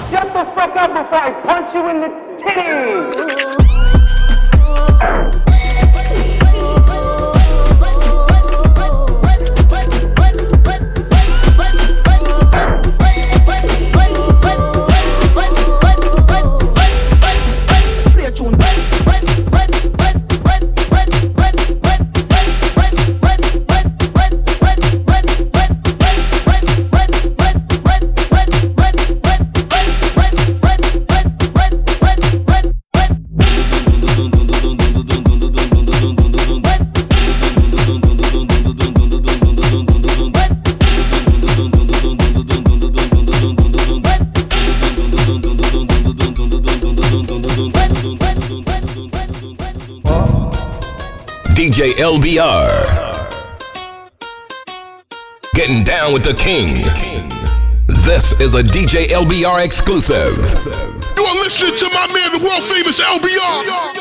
Shut 0.09 0.33
the 0.33 0.45
fuck 0.55 0.75
up 0.75 0.91
before 0.93 1.21
I 1.21 1.31
punch 1.45 1.75
you 1.75 1.89
in 1.89 2.01
the 2.01 2.09
titties! 2.39 3.41
DJ 51.71 51.93
LBR. 51.93 52.67
Getting 55.53 55.85
down 55.85 56.11
with 56.11 56.21
the 56.21 56.33
king. 56.33 56.81
This 57.87 58.37
is 58.41 58.55
a 58.55 58.61
DJ 58.61 59.05
LBR 59.05 59.63
exclusive. 59.63 60.35
You 61.15 61.23
are 61.23 61.35
listening 61.35 61.77
to 61.77 61.89
my 61.93 62.07
man, 62.13 62.37
the 62.37 62.45
world 62.45 62.61
famous 62.63 62.99
LBR. 62.99 64.00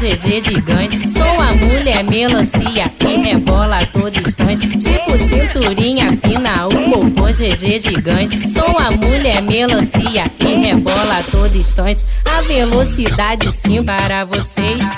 GG 0.00 0.40
gigante. 0.40 0.96
Sou 0.96 1.26
a 1.26 1.52
mulher 1.56 2.02
melancia 2.04 2.88
que 2.98 3.16
rebola 3.18 3.80
a 3.80 3.86
todo 3.86 4.16
instante. 4.16 4.66
Tipo 4.66 5.10
cinturinha 5.28 6.16
fina, 6.24 6.66
o 6.68 6.90
popô 6.90 7.26
GG 7.26 7.78
gigante. 7.78 8.48
Sou 8.48 8.78
a 8.78 8.90
mulher 8.92 9.42
melancia 9.42 10.26
que 10.38 10.54
rebola 10.54 11.18
a 11.18 11.22
todo 11.24 11.54
instante. 11.54 12.06
A 12.24 12.40
velocidade 12.40 13.52
sim 13.52 13.84
para 13.84 14.24
vocês. 14.24 14.88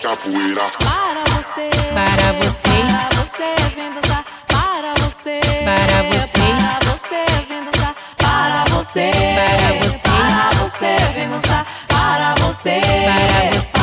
Capoeira. 0.00 0.66
Para 0.78 1.24
você. 1.34 1.70
Para 1.92 2.32
vocês. 2.34 2.92
Para 2.96 3.20
você 3.20 3.54
vem 3.74 3.92
dançar. 3.92 4.24
Para 4.46 4.94
você. 5.04 5.40
Para 5.64 6.02
vocês. 6.04 6.68
Para 6.68 6.90
você 6.92 7.24
vem 7.48 7.64
dançar. 7.64 7.94
Para 8.16 8.64
você. 8.66 9.10
Para 9.34 9.72
vocês. 9.84 10.34
Para 10.38 10.54
você 10.62 10.96
vem 11.12 11.28
dançar. 11.28 11.66
Para 11.88 12.34
você. 12.36 12.80
Para 13.04 13.58
você 13.58 13.77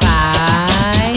vai, 0.00 1.12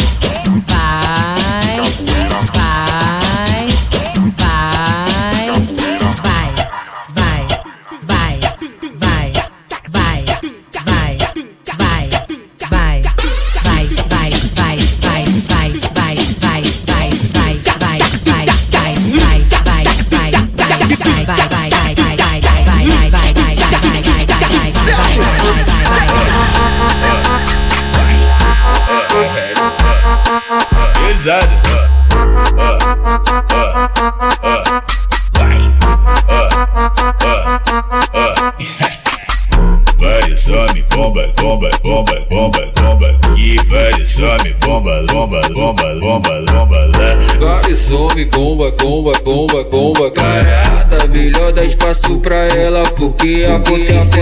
potência 53.71 54.19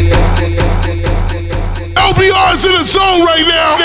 LBR's 1.96 2.66
in 2.66 2.74
the 2.74 2.84
zone 2.86 3.26
right 3.26 3.48
now. 3.48 3.78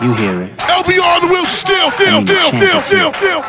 You 0.00 0.14
hear 0.14 0.42
it. 0.42 0.56
LBR 0.58 1.14
on 1.14 1.20
the 1.22 1.28
wheel 1.28 1.46
still, 1.46 1.90
still, 1.92 2.26
still, 2.26 2.50
still, 2.50 2.80
still, 2.80 3.12
still. 3.12 3.42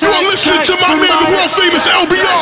You 0.00 0.08
are 0.08 0.22
listening 0.22 0.62
to 0.68 0.76
my 0.80 0.94
man, 1.00 1.16
the 1.16 1.32
world 1.32 1.50
famous 1.50 1.88
LBR. 1.88 2.39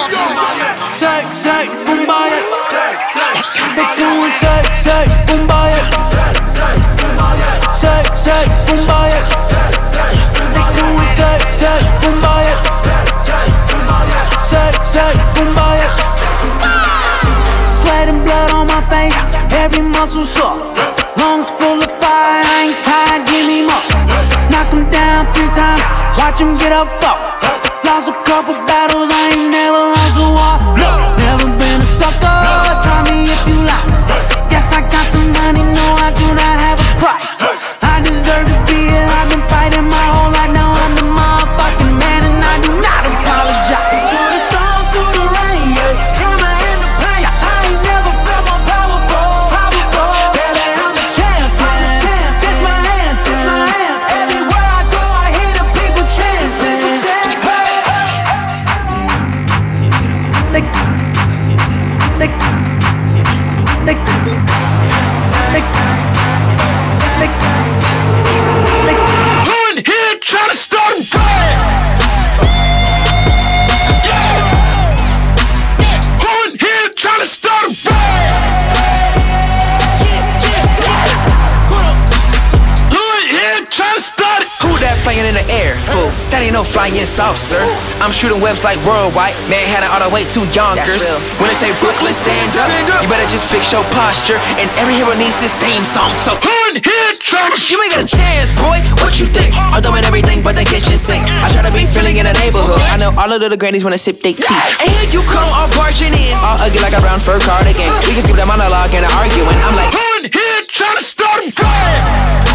In 85.28 85.36
the 85.36 85.44
air? 85.52 85.76
Who? 85.92 86.08
That 86.32 86.40
ain't 86.40 86.56
no 86.56 86.64
flying 86.64 86.96
saucer. 87.04 87.60
I'm 88.00 88.08
shooting 88.08 88.40
webs 88.40 88.64
like 88.64 88.80
worldwide. 88.88 89.36
Manhattan 89.52 89.92
all 89.92 90.00
the 90.00 90.08
way 90.08 90.24
to 90.32 90.40
Yonkers. 90.56 91.04
real. 91.04 91.20
When 91.36 91.52
they 91.52 91.58
say 91.58 91.68
Brooklyn, 91.84 92.16
stand 92.16 92.56
up. 92.56 92.64
You 93.04 93.08
better 93.12 93.28
just 93.28 93.44
fix 93.44 93.68
your 93.68 93.84
posture. 93.92 94.40
And 94.56 94.72
every 94.80 94.96
hero 94.96 95.12
needs 95.12 95.36
his 95.36 95.52
theme 95.60 95.84
song. 95.84 96.08
So 96.16 96.32
who 96.40 96.56
in 96.72 96.80
here 96.80 97.12
trying? 97.20 97.52
You 97.68 97.76
ain't 97.84 97.92
got 97.92 98.02
a 98.02 98.08
chance, 98.08 98.48
boy. 98.56 98.80
What 99.04 99.20
you 99.20 99.28
think? 99.28 99.52
I'm 99.68 99.84
doing 99.84 100.00
everything 100.08 100.40
but 100.40 100.56
the 100.56 100.64
kitchen 100.64 100.96
sink. 100.96 101.28
I 101.44 101.52
try 101.52 101.60
to 101.60 101.72
be 101.76 101.84
feeling 101.84 102.16
in 102.16 102.24
the 102.24 102.32
neighborhood. 102.40 102.80
I 102.88 102.96
know 102.96 103.12
all 103.12 103.28
the 103.28 103.36
little 103.36 103.60
grannies 103.60 103.84
wanna 103.84 104.00
sip 104.00 104.24
their 104.24 104.32
tea. 104.32 104.48
And 104.80 104.88
here 104.88 105.08
you 105.12 105.20
come 105.28 105.48
all 105.52 105.68
barging 105.76 106.16
in, 106.16 106.32
all 106.40 106.56
ugly 106.56 106.80
like 106.80 106.96
a 106.96 107.02
brown 107.04 107.20
fur 107.20 107.36
cardigan. 107.44 107.92
We 108.08 108.16
can 108.16 108.24
skip 108.24 108.40
the 108.40 108.48
monologue 108.48 108.96
and 108.96 109.04
the 109.04 109.12
arguing. 109.20 109.58
I'm 109.60 109.76
like, 109.76 109.92
Who 109.92 110.24
in 110.24 110.32
here 110.32 110.60
trying 110.72 110.96
to 110.96 111.04
start 111.04 111.44
a 111.44 111.52
riot? 111.52 112.47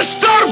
To 0.00 0.06
start 0.06 0.44
a 0.44 0.46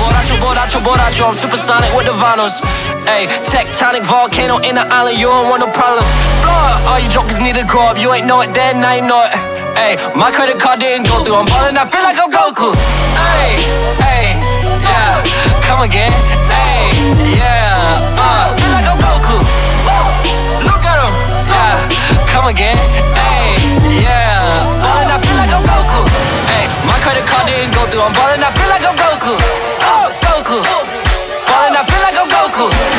borracho, 0.00 0.40
borracho, 0.40 0.80
borracho, 0.80 1.28
I'm 1.28 1.34
supersonic 1.34 1.92
with 1.94 2.06
the 2.06 2.12
vinyls. 2.12 2.64
Hey, 3.04 3.26
tectonic 3.44 4.06
volcano 4.06 4.58
in 4.64 4.76
the 4.76 4.86
island, 4.88 5.18
you 5.18 5.26
don't 5.26 5.50
want 5.50 5.60
no 5.60 5.70
problems. 5.72 6.08
Blow 6.40 6.88
all 6.88 6.98
you 6.98 7.08
jokers 7.10 7.38
need 7.40 7.56
to 7.56 7.64
grow 7.64 7.92
up. 7.92 7.98
You 7.98 8.14
ain't 8.14 8.26
know 8.26 8.40
it 8.40 8.54
then, 8.54 8.80
now 8.80 8.94
you 8.94 9.02
know 9.02 9.20
it. 9.20 9.32
Hey, 9.76 9.96
my 10.16 10.30
credit 10.32 10.58
card 10.58 10.80
didn't 10.80 11.06
go 11.06 11.22
through. 11.22 11.36
I'm 11.36 11.44
ballin', 11.44 11.76
I 11.76 11.84
feel 11.84 12.02
like 12.02 12.16
I'm 12.16 12.32
Goku. 12.32 12.72
Hey, 13.12 13.60
hey, 14.00 14.40
yeah, 14.80 15.20
come 15.68 15.82
again. 15.84 16.12
Hey, 16.48 16.88
yeah, 17.36 17.76
uh, 18.16 18.63
come 22.34 22.50
again. 22.50 22.74
Hey, 23.14 23.54
yeah, 24.02 24.34
ballin', 24.82 25.06
I 25.06 25.18
feel 25.22 25.38
like 25.38 25.54
I'm 25.54 25.62
Goku. 25.62 26.02
Hey, 26.50 26.66
my 26.82 26.98
credit 26.98 27.22
card 27.30 27.46
didn't 27.46 27.70
go 27.70 27.86
through. 27.86 28.02
I'm 28.02 28.12
ballin', 28.12 28.42
I 28.42 28.50
feel 28.50 28.70
like 28.74 28.82
I'm 28.82 28.98
Goku. 28.98 29.34
Oh, 29.86 30.10
Goku. 30.18 30.58
Ballin', 31.46 31.78
I 31.78 31.82
feel 31.86 32.02
like 32.02 32.18
I'm 32.18 32.26
Goku. 32.26 32.93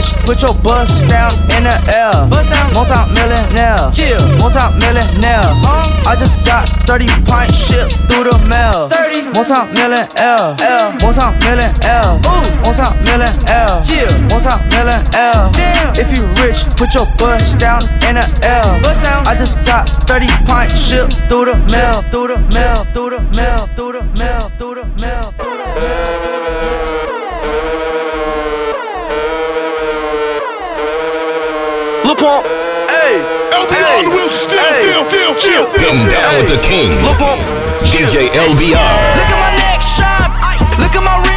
Rich, 0.00 0.12
put 0.24 0.42
your 0.42 0.54
bust 0.62 1.06
down 1.08 1.32
in 1.52 1.64
the 1.64 1.76
air. 1.92 2.26
Bust 2.28 2.50
down, 2.50 2.72
multi-millionaire. 2.72 3.92
Yeah, 3.92 4.20
multi-millionaire. 4.40 5.52
Uh, 5.64 6.08
I 6.08 6.16
just 6.16 6.40
got 6.44 6.68
30 6.88 7.06
pint 7.28 7.52
shipped 7.52 7.92
through 8.08 8.24
the 8.24 8.36
mail. 8.48 8.88
30, 8.88 9.36
multi-million 9.36 10.08
L, 10.16 10.56
L, 10.60 10.92
multi-million 11.04 11.72
L. 11.84 12.16
Ooh, 12.24 12.48
multi-million 12.64 13.34
L. 13.48 13.84
Yeah, 13.84 14.08
multi-million 14.32 15.00
L. 15.14 15.52
Damn, 15.52 15.92
if 16.00 16.08
you 16.16 16.24
rich, 16.40 16.64
put 16.80 16.94
your 16.96 17.06
bust 17.20 17.60
down 17.60 17.84
in 18.08 18.16
the 18.16 18.26
air. 18.44 18.64
Bust 18.82 19.04
down, 19.04 19.26
I 19.28 19.36
just 19.36 19.60
got 19.68 19.88
30 20.08 20.26
pint 20.48 20.72
shipped 20.72 21.14
through 21.28 21.52
the 21.52 21.58
mail, 21.68 22.02
through 22.08 22.32
the 22.32 22.40
mail, 22.56 22.84
through 22.96 23.10
the 23.10 23.22
mail, 23.36 23.68
through 23.76 24.00
the 24.00 24.04
mail, 24.16 24.48
through 24.56 24.80
the 24.80 24.86
mail, 24.96 25.32
through 25.36 25.58
the 25.60 25.68
mail. 25.80 26.79
Lil 32.10 32.16
Pump, 32.16 32.44
hey, 32.90 33.22
LBR 33.54 33.98
on 33.98 34.04
the 34.06 34.10
wheels, 34.10 34.34
still, 34.34 34.58
still, 34.58 35.06
still, 35.06 35.34
still. 35.38 35.66
Come 35.78 36.08
down 36.08 36.42
with 36.42 36.48
the 36.48 36.60
king. 36.60 36.90
DJ 37.86 38.26
LBR. 38.34 38.82
Look 39.14 39.30
at 39.30 39.38
my 39.38 39.52
neck 39.62 39.80
shine, 39.80 40.82
look 40.82 40.96
at 40.96 41.04
my 41.04 41.29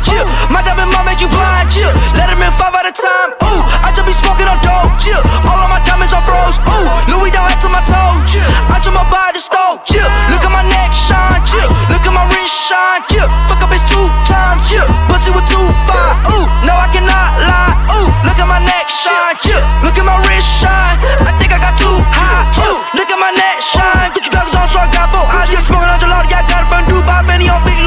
shine, 0.00 0.16
yeah. 0.16 0.52
My 0.52 0.62
diamond 0.62 0.92
mom 0.92 1.04
make 1.06 1.20
you 1.20 1.28
blind, 1.28 1.68
yeah. 1.74 1.92
Let 2.16 2.30
him 2.30 2.40
in 2.40 2.52
five 2.56 2.74
at 2.74 2.86
a 2.88 2.94
time, 2.94 3.30
ooh. 3.44 3.60
I 3.84 3.92
just 3.92 4.06
be 4.06 4.14
smoking 4.14 4.48
on 4.48 4.58
dope, 4.64 4.92
yeah. 5.04 5.48
All 5.48 5.58
of 5.60 5.68
my 5.68 5.80
diamonds 5.84 6.12
are 6.12 6.24
froze, 6.24 6.56
ooh. 6.68 6.86
Louis 7.12 7.30
down 7.30 7.48
head 7.48 7.60
to 7.62 7.68
my 7.68 7.82
toe, 7.84 8.14
yeah. 8.32 8.72
I 8.72 8.80
just 8.80 8.94
my 8.94 9.04
body 9.10 9.40
stove, 9.40 9.82
yeah. 9.92 10.06
Look 10.32 10.44
at 10.44 10.52
my 10.52 10.64
neck 10.64 10.92
shine, 10.92 11.42
yeah. 11.52 11.68
Look 11.92 12.04
at 12.04 12.12
my 12.12 12.24
wrist 12.32 12.54
shine, 12.54 13.02
yeah. 13.12 13.28
Fuck 13.48 13.62
up 13.62 13.70
his 13.72 13.84
two 13.88 14.06
times, 14.28 14.64
yeah. 14.72 14.86
Pussy 15.10 15.30
with 15.32 15.46
two 15.48 15.64
five, 15.84 16.16
ooh. 16.32 16.46
No, 16.64 16.74
I 16.76 16.88
cannot 16.92 17.30
lie, 17.44 17.74
ooh. 17.96 18.08
Look 18.24 18.38
at 18.40 18.48
my 18.48 18.60
neck 18.60 18.88
shine, 18.88 19.36
yeah. 19.44 19.62
Look 19.84 19.96
at 19.96 20.04
my 20.04 20.16
wrist 20.24 20.48
shine. 20.48 20.96
I 21.24 21.32
think 21.38 21.52
I 21.52 21.58
got 21.60 21.76
too 21.76 21.96
high, 22.12 22.44
ooh. 22.64 22.78
Look 22.96 23.10
at 23.10 23.20
my 23.20 23.32
neck 23.32 23.58
shine. 23.60 24.12
You 24.20 24.30
goggles 24.30 24.56
on, 24.56 24.68
so 24.68 24.78
I 24.78 24.88
got 24.92 25.08
four 25.10 25.24
eyes. 25.24 25.48
Yeah, 25.48 25.64
smoking 25.64 25.88
on 25.88 25.98
gelato, 25.98 26.28
yeah, 26.28 26.44
got 26.46 26.64
it 26.64 26.68
from 26.68 26.84
Dubai. 26.84 27.24
Benny 27.26 27.48
on 27.48 27.64
Big 27.64 27.80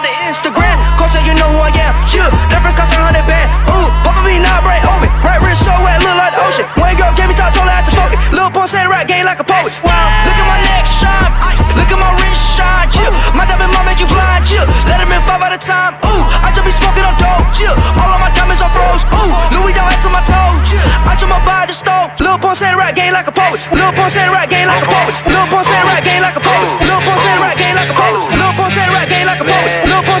On 0.00 0.08
the 0.08 0.16
Instagram. 0.32 0.80
Coach 0.96 1.12
said, 1.12 1.28
you 1.28 1.36
know 1.36 1.44
who 1.52 1.60
I 1.60 1.68
am. 1.76 1.92
Yeah, 2.08 2.32
first 2.64 2.72
cost 2.72 2.88
a 2.88 2.96
hundred 2.96 3.20
band. 3.28 3.52
Ooh, 3.68 3.84
Papa 4.00 4.24
me 4.24 4.40
now, 4.40 4.64
break 4.64 4.80
open. 4.88 5.12
Right 5.20 5.36
wrist 5.44 5.60
so 5.60 5.76
wet, 5.84 6.00
look 6.00 6.16
like 6.16 6.32
the 6.32 6.40
ocean. 6.40 6.64
One 6.80 6.96
girl 6.96 7.12
gave 7.12 7.28
me 7.28 7.36
top, 7.36 7.52
told 7.52 7.68
her 7.68 7.76
after 7.76 7.92
smoking. 7.92 8.16
Lil 8.32 8.48
Pump 8.48 8.72
said 8.72 8.88
rap 8.88 9.04
game 9.04 9.28
like 9.28 9.36
a 9.36 9.44
poet. 9.44 9.76
Wow, 9.84 9.92
look 10.24 10.40
at 10.40 10.48
my 10.48 10.56
neck 10.72 10.88
shine. 10.88 11.28
Look 11.76 11.92
at 11.92 12.00
my 12.00 12.16
wrist 12.16 12.40
shine. 12.40 12.88
Yeah, 12.96 13.12
my 13.36 13.44
diamond 13.44 13.76
mom 13.76 13.84
make 13.84 14.00
you 14.00 14.08
blind. 14.08 14.48
Yeah, 14.48 14.64
let 14.88 15.04
him 15.04 15.12
in 15.12 15.20
five 15.28 15.44
at 15.44 15.52
a 15.52 15.60
time. 15.60 16.00
Ooh, 16.08 16.24
I 16.40 16.48
just 16.48 16.64
be 16.64 16.72
smoking 16.72 17.04
on 17.04 17.12
dope. 17.20 17.52
Yeah, 17.60 17.76
all 18.00 18.08
of 18.08 18.24
my 18.24 18.32
diamonds 18.32 18.64
are 18.64 18.72
froze. 18.72 19.04
Ooh, 19.20 19.28
Louis 19.52 19.76
down 19.76 19.92
to 20.00 20.08
my 20.08 20.24
toe. 20.24 20.56
Yeah, 20.72 21.12
I 21.12 21.12
just 21.12 21.28
my 21.28 21.44
body 21.44 21.76
stove. 21.76 22.08
Lil 22.24 22.40
Pump 22.40 22.56
said 22.56 22.72
rap 22.72 22.96
game 22.96 23.12
like 23.12 23.28
a 23.28 23.36
poet. 23.36 23.60
Lil 23.68 23.92
Pump 23.92 24.08
said 24.08 24.32
rap 24.32 24.48
game 24.48 24.64
like 24.64 24.80
a 24.80 24.88
poet. 24.88 25.12
Lil 25.28 25.44
Pump 25.52 25.68
said 25.68 25.84
rap 25.84 26.00
game 26.08 26.24
like 26.24 26.40
a 26.40 26.40
poet. 26.40 26.49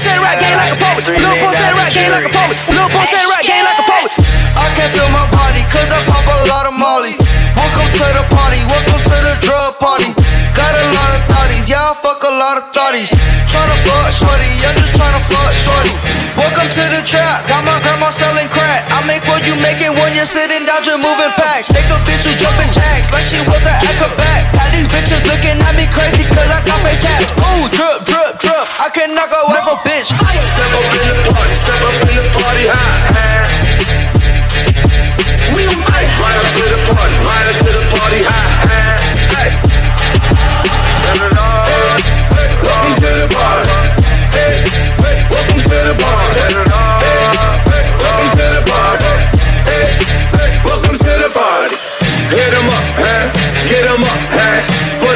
Pump 0.00 0.04
said 0.04 0.20
rap 0.20 0.38
game 0.40 0.58
like 0.58 0.72
a 0.72 0.80
poet. 0.80 1.04
Lil 1.12 1.36
Pump 1.40 1.54
said 1.54 1.74
rap 1.76 1.92
game 1.92 2.10
like 2.10 2.26
a 2.26 2.32
poet. 2.32 2.56
Lil 2.68 2.88
Pump 2.88 3.06
said 3.08 3.24
rap 3.28 3.44
game 3.44 3.64
like 3.64 3.80
a 3.80 3.86
poet. 3.86 4.12
I 4.56 4.66
can't 4.76 4.92
feel 4.96 5.10
my 5.12 5.26
body 5.28 5.62
cause 5.68 5.88
I 5.88 6.00
pop 6.08 6.24
a 6.24 6.38
lot 6.48 6.64
of 6.66 6.74
molly. 6.74 7.16
Welcome 7.56 7.90
to 8.00 8.06
the 8.16 8.24
party, 8.32 8.60
welcome 8.68 9.02
to 9.04 9.16
the 9.20 9.34
drug 9.44 9.76
party. 9.78 10.12
Got 10.56 10.72
a 10.72 10.84
lot 10.96 11.10
of 11.16 11.22
thotties, 11.28 11.68
yeah, 11.68 11.92
I 11.92 11.94
fuck 11.94 12.22
a 12.24 12.32
lot 12.32 12.56
of 12.56 12.59
thotties. 12.72 13.10
Tryna 13.50 13.76
fuck 13.86 14.10
shorty, 14.14 14.50
I'm 14.62 14.74
just 14.78 14.94
tryna 14.94 15.20
fuck 15.26 15.52
shorty. 15.54 15.94
Welcome 16.38 16.70
to 16.70 16.84
the 16.90 17.02
trap, 17.02 17.46
got 17.46 17.66
my 17.66 17.76
grandma 17.82 18.10
selling 18.10 18.48
crack. 18.48 18.86
I 18.90 19.02
make 19.06 19.22
what 19.26 19.44
you 19.44 19.54
making 19.58 19.94
when 19.98 20.14
you're 20.14 20.28
sitting 20.28 20.64
down 20.66 20.82
just 20.82 20.98
moving 21.02 21.32
packs. 21.36 21.68
Make 21.74 21.86
a 21.90 21.98
bitch 22.06 22.24
who 22.24 22.32
jumping 22.38 22.70
jacks 22.72 23.10
like 23.10 23.26
she 23.26 23.42
was 23.44 23.62
an 23.62 23.78
acrobat. 23.90 24.54
Got 24.54 24.70
these 24.72 24.88
bitches 24.88 25.22
looking 25.26 25.58
at 25.58 25.74
me 25.74 25.86
crazy 25.90 26.24
cause 26.30 26.50
I 26.50 26.62
got 26.64 26.78
face 26.86 27.02
tats. 27.02 27.30
Ooh, 27.34 27.66
drip, 27.74 28.06
drip, 28.06 28.38
drip, 28.38 28.64
I 28.78 28.88
can 28.94 29.14
knock 29.14 29.34
a 29.34 29.40
wife 29.50 29.66
a 29.66 29.76
bitch. 29.82 30.08
Step 30.14 30.70
up 30.70 30.86
in 30.94 31.04
the 31.10 31.16
party, 31.34 31.54
step 31.58 31.80
up 31.82 31.96
in 32.06 32.14
the 32.14 32.24
party 32.38 32.66
high. 32.70 33.69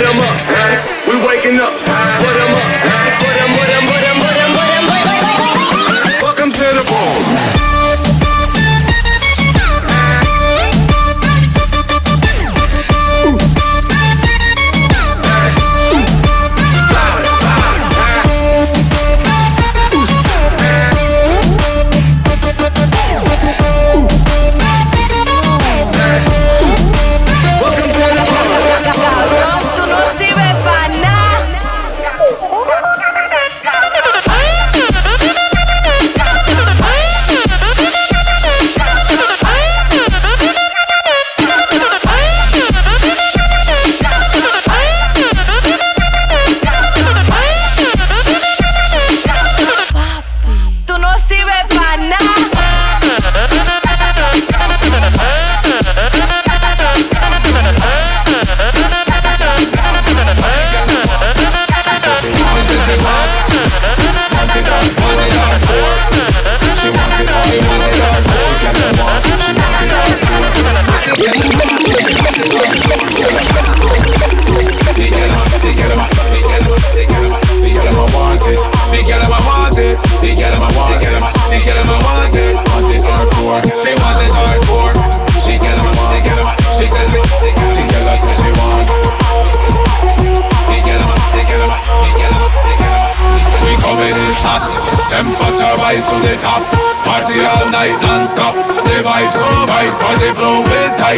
him 0.05 0.21
up. 0.21 0.44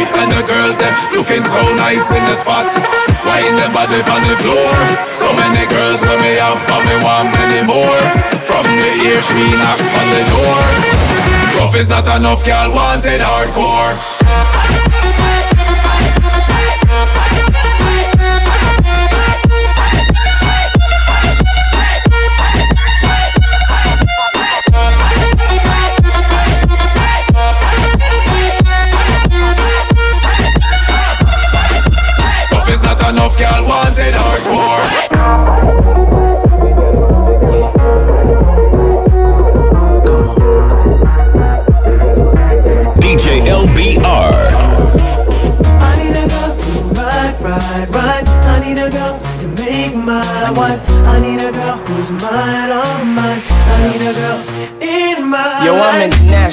And 0.05 0.29
the 0.29 0.43
girls 0.45 0.77
them 0.77 0.93
looking 1.15 1.43
so 1.45 1.61
nice 1.75 2.11
in 2.13 2.23
the 2.25 2.35
spot. 2.35 2.69
Wine 3.25 3.55
them 3.57 3.73
body 3.73 4.01
on 4.05 4.21
the 4.25 4.35
floor. 4.41 4.73
So 5.13 5.31
many 5.33 5.65
girls 5.65 6.01
when 6.05 6.19
me 6.21 6.37
have, 6.37 6.61
but 6.69 6.81
me 6.85 6.95
want 7.01 7.33
many 7.33 7.65
more. 7.65 8.01
From 8.45 8.65
the 8.65 8.91
ear 9.07 9.21
tree 9.25 9.53
knocks 9.57 9.87
on 9.97 10.07
the 10.13 10.23
door. 10.29 10.59
Rough 11.57 11.75
is 11.75 11.89
not 11.89 12.05
enough, 12.13 12.45
girl 12.45 12.71
wanted 12.73 13.21
hardcore. 13.21 13.95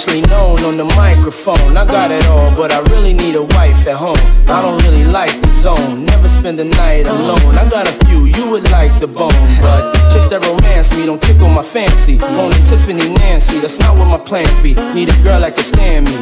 Internationally 0.05 0.29
known 0.29 0.65
on 0.65 0.77
the 0.77 0.85
microphone. 0.97 1.77
I 1.77 1.85
got 1.85 2.11
it 2.11 2.27
all, 2.29 2.55
but 2.57 2.73
I 2.73 2.81
really 2.93 3.13
need 3.13 3.35
a 3.37 3.43
wife 3.43 3.87
at 3.87 3.97
home. 3.97 4.17
I 4.49 4.63
don't 4.63 4.81
really 4.85 5.05
like 5.05 5.33
the 5.41 5.53
zone, 5.55 6.05
never 6.05 6.29
spend 6.29 6.59
the 6.59 6.65
night 6.65 7.07
alone. 7.07 7.57
I 7.59 7.69
got 7.69 7.89
a 7.89 8.07
few, 8.07 8.27
you 8.27 8.51
would 8.51 8.71
like 8.71 8.99
the 9.01 9.07
bone, 9.07 9.33
but 9.61 9.93
chicks 10.13 10.29
that 10.29 10.45
romance 10.47 10.95
me 10.97 11.07
don't 11.07 11.21
tickle 11.21 11.49
my 11.49 11.63
fancy. 11.63 12.19
Only 12.23 12.59
Tiffany 12.69 13.15
Nancy, 13.15 13.61
that's 13.61 13.79
not 13.79 13.97
what 13.97 14.07
my 14.07 14.19
plans 14.19 14.53
be. 14.63 14.75
Need 14.95 15.09
a 15.09 15.23
girl 15.23 15.41
that 15.41 15.57
can 15.57 15.65
stand 15.65 16.07
me, 16.07 16.14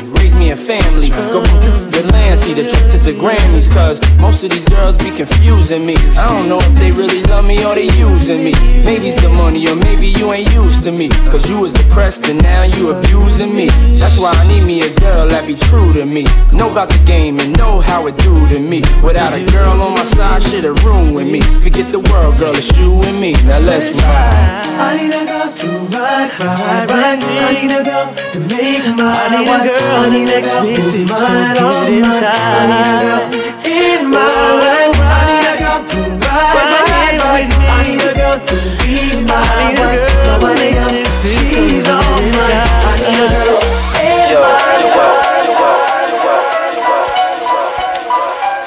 most 4.42 4.58
of 4.58 4.58
these 4.58 4.76
girls 4.76 4.98
be 4.98 5.10
confusing 5.16 5.86
me. 5.86 5.94
I 6.18 6.26
don't 6.26 6.48
know 6.48 6.58
if 6.58 6.74
they 6.74 6.90
really 6.90 7.22
love 7.24 7.44
me 7.44 7.64
or 7.64 7.74
they 7.74 7.86
using 7.94 8.42
me. 8.42 8.52
Maybe 8.82 9.08
it's 9.08 9.22
the 9.22 9.28
money, 9.28 9.68
or 9.68 9.76
maybe 9.76 10.08
you 10.08 10.32
ain't 10.32 10.52
used 10.52 10.82
to 10.84 10.90
me. 10.90 11.08
Cause 11.30 11.48
you 11.48 11.60
was 11.60 11.72
depressed 11.72 12.28
and 12.28 12.42
now 12.42 12.62
you 12.62 12.90
abusing 12.90 13.54
me. 13.54 13.68
That's 14.00 14.18
why 14.18 14.32
I 14.32 14.48
need 14.48 14.64
me 14.64 14.80
a 14.80 14.90
girl 14.98 15.28
that 15.28 15.46
be 15.46 15.54
true 15.54 15.92
to 15.92 16.04
me. 16.04 16.24
Know 16.52 16.70
about 16.72 16.88
the 16.88 17.00
game 17.06 17.38
and 17.38 17.56
know 17.56 17.80
how 17.80 18.06
it 18.08 18.16
do 18.18 18.34
to 18.48 18.58
me. 18.58 18.82
Without 19.04 19.32
a 19.32 19.44
girl 19.52 19.80
on 19.80 19.92
my 19.94 20.04
side, 20.16 20.42
shit'll 20.42 20.74
ruin 20.82 21.14
with 21.14 21.30
me. 21.30 21.40
Forget 21.62 21.92
the 21.92 22.00
world, 22.10 22.38
girl, 22.38 22.56
it's 22.56 22.66
you 22.78 23.00
and 23.02 23.20
me. 23.20 23.32
Now 23.46 23.60
let's 23.60 23.94
ride. 24.02 24.66
I 24.82 24.98
need 24.98 25.14
a 25.14 25.22
girl 25.22 25.52
to 25.54 25.68
ride, 25.94 26.30
ride, 26.40 26.90
ride. 26.90 27.22
I 27.22 27.62
need 27.62 27.70
a 27.70 27.84
girl 27.84 28.10
to 28.32 28.38
make 28.50 28.86
my 28.96 29.14
I 29.14 29.38
need 29.38 29.46
a 29.46 29.58
girl 29.70 29.94
I 29.94 30.10
need 30.10 30.26
a 30.26 30.34
that 30.34 30.42
girl 30.42 30.62
makes 30.64 30.82
me 30.82 30.82
who's 30.82 30.96
feel 30.96 31.06
so 31.06 31.28
mine, 31.28 31.54
good 31.54 31.62
all 31.62 31.86
inside. 31.86 32.34
I 32.34 32.66
need 32.66 32.90
a 32.90 33.30
girl 33.30 33.41
in 33.66 34.10
my 34.10 34.26
life. 34.62 34.96
I 34.98 35.26
need 35.28 35.46
a 35.48 35.56
girl 35.62 35.80
to 35.90 35.98
ride, 36.22 36.54
ride, 36.62 37.18
ride. 37.20 37.50
I 37.62 37.86
need 37.86 38.02
a 38.02 38.12
girl 38.14 38.38
to 38.38 38.56
be 38.82 38.96
my 39.22 39.74
wife. 39.78 40.06
Nobody 40.26 40.68
else, 40.78 41.08
she's 41.22 41.86
all 41.88 42.20
mine. 42.34 42.66
I 42.82 42.98
need 43.02 43.18
a 43.18 43.28
girl 43.32 43.58
in 44.00 44.34
my 44.34 44.56
life. 44.62 45.02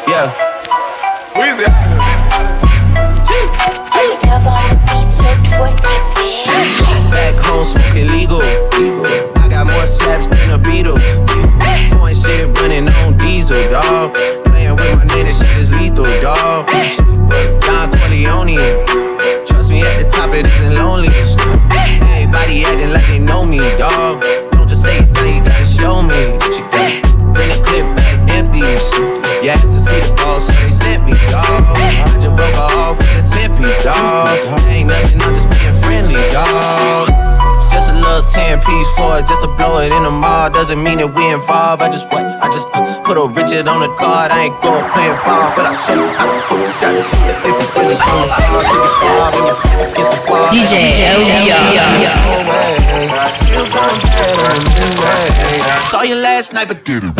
Yeah. 0.08 0.28
Weezy. 1.36 1.68
Back 7.12 7.36
home 7.44 7.66
smoking 7.66 8.08
legal. 8.12 8.42
I 8.42 9.48
got 9.50 9.66
more 9.68 9.88
slaps 9.88 10.28
than 10.28 10.50
a 10.52 10.58
beetle. 10.58 11.00
Foreign 11.92 12.16
shit 12.16 12.58
running 12.60 12.88
on 12.90 13.18
diesel, 13.18 13.64
dog. 13.70 14.16
Nigga, 15.36 15.48
shit 15.48 15.58
is 15.58 15.70
lethal, 15.72 16.06
dog. 16.22 16.68
Don 17.62 17.92
Corleone. 17.92 18.56
Trust 19.46 19.70
me, 19.70 19.82
at 19.82 20.02
the 20.02 20.10
top 20.10 20.32
it 20.32 20.46
isn't 20.46 20.76
lonely. 20.76 21.10
Everybody 21.10 22.64
acting 22.64 22.92
like 22.92 23.08
they 23.08 23.20
know 23.20 23.46
me, 23.46 23.60
dog. 23.78 24.22
Don't 24.52 24.68
just 24.68 24.84
say 24.84 25.00
it, 25.00 25.12
now 25.12 25.26
you 25.26 25.44
gotta 25.44 25.66
show 25.66 26.02
me. 26.02 26.40
She 26.56 26.62
got 26.72 27.34
bring 27.34 27.50
the 27.50 27.60
clip 27.64 27.86
back 27.96 28.16
empty. 28.32 28.60
You 29.44 29.52
asked 29.52 29.76
to 29.76 29.82
see 29.84 30.00
the 30.00 30.14
boss, 30.16 30.48
so 30.48 30.54
they 30.64 30.72
sent 30.72 31.06
me, 31.06 31.14
dog. 31.28 31.46
I 31.46 32.18
just 32.22 32.36
broke 32.36 32.56
off 32.56 32.98
with 32.98 33.20
a 33.20 33.26
10 33.28 33.58
piece, 33.58 33.84
dog. 33.84 34.40
Ain't 34.72 34.88
nothing, 34.88 35.22
I'm 35.22 35.34
just 35.36 35.50
being 35.52 35.76
friendly. 35.84 36.16
It's 36.16 37.72
Just 37.72 37.92
a 37.92 37.96
little 37.96 38.24
10 38.24 38.60
piece 38.62 38.90
for 38.96 39.20
it, 39.20 39.28
just 39.28 39.42
to 39.42 39.50
blow 39.56 39.80
it 39.80 39.92
in 39.92 40.04
the 40.04 40.12
mall. 40.12 40.50
Doesn't 40.50 40.82
mean 40.82 41.00
that 41.00 41.14
we 41.14 41.28
involved. 41.28 41.82
I 41.82 41.90
just 41.90 42.08
what? 42.08 42.24
I 42.24 42.48
just 42.48 42.68
uh, 42.74 42.95
put 43.16 43.24
a 43.24 43.42
Richard 43.42 43.68
on 43.68 43.80
the 43.82 43.88
card. 43.96 44.32
I 44.32 44.46
ain't 44.46 44.62
gon' 44.62 44.90
play 44.92 45.08
ball, 45.24 45.52
but 45.56 45.66
I'll 45.66 45.76
show 45.88 45.94
you 45.96 46.08
how 46.18 46.26
to 46.28 46.36
fuck 46.48 46.60
that. 46.82 46.96
If 46.96 47.56
you 47.56 47.68
really 47.80 47.96
to 47.96 48.28
ball, 48.44 48.60
take 48.68 48.84
it 48.84 48.92
far, 49.00 49.32
your 49.32 49.56
back 49.56 49.80
against 49.88 50.12
the 50.12 50.32
wall. 50.32 50.52
DJ 50.52 50.92
LBR. 51.00 51.64
Still 53.40 53.68
going 53.72 54.00
better 54.04 54.36
than 54.52 54.64
you, 54.76 54.90
man. 55.00 55.80
Saw 55.90 56.02
you 56.04 56.16
last 56.16 56.54
night, 56.54 56.68
but 56.68 56.84
did 56.84 57.04
it. 57.04 57.16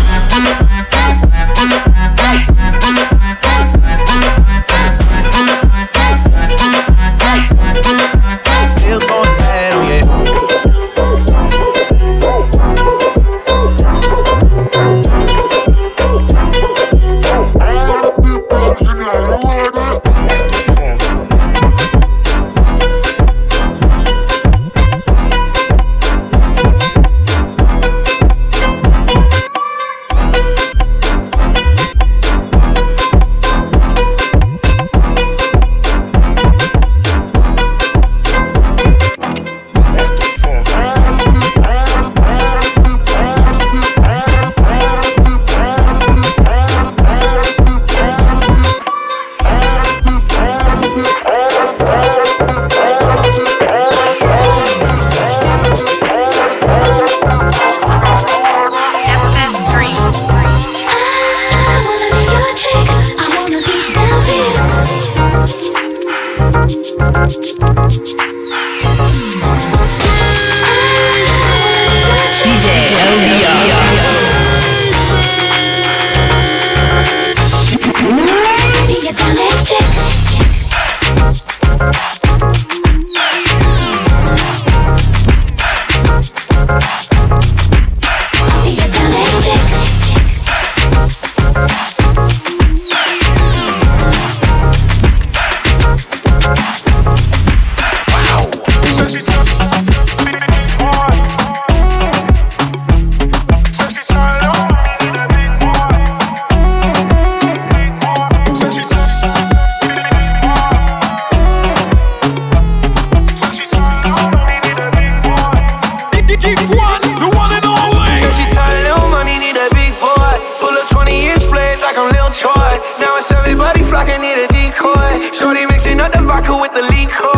like 123.96 124.10
I 124.10 124.18
need 124.18 124.38
a 124.44 124.48
decoy. 124.52 125.32
Shorty 125.32 125.66
mixing 125.66 126.02
up 126.02 126.12
the 126.12 126.22
vodka 126.22 126.58
with 126.58 126.74
the 126.74 126.82
liquor. 126.82 127.35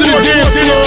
to 0.00 0.06
the 0.06 0.22
dance, 0.22 0.54
you 0.56 0.64
know? 0.66 0.79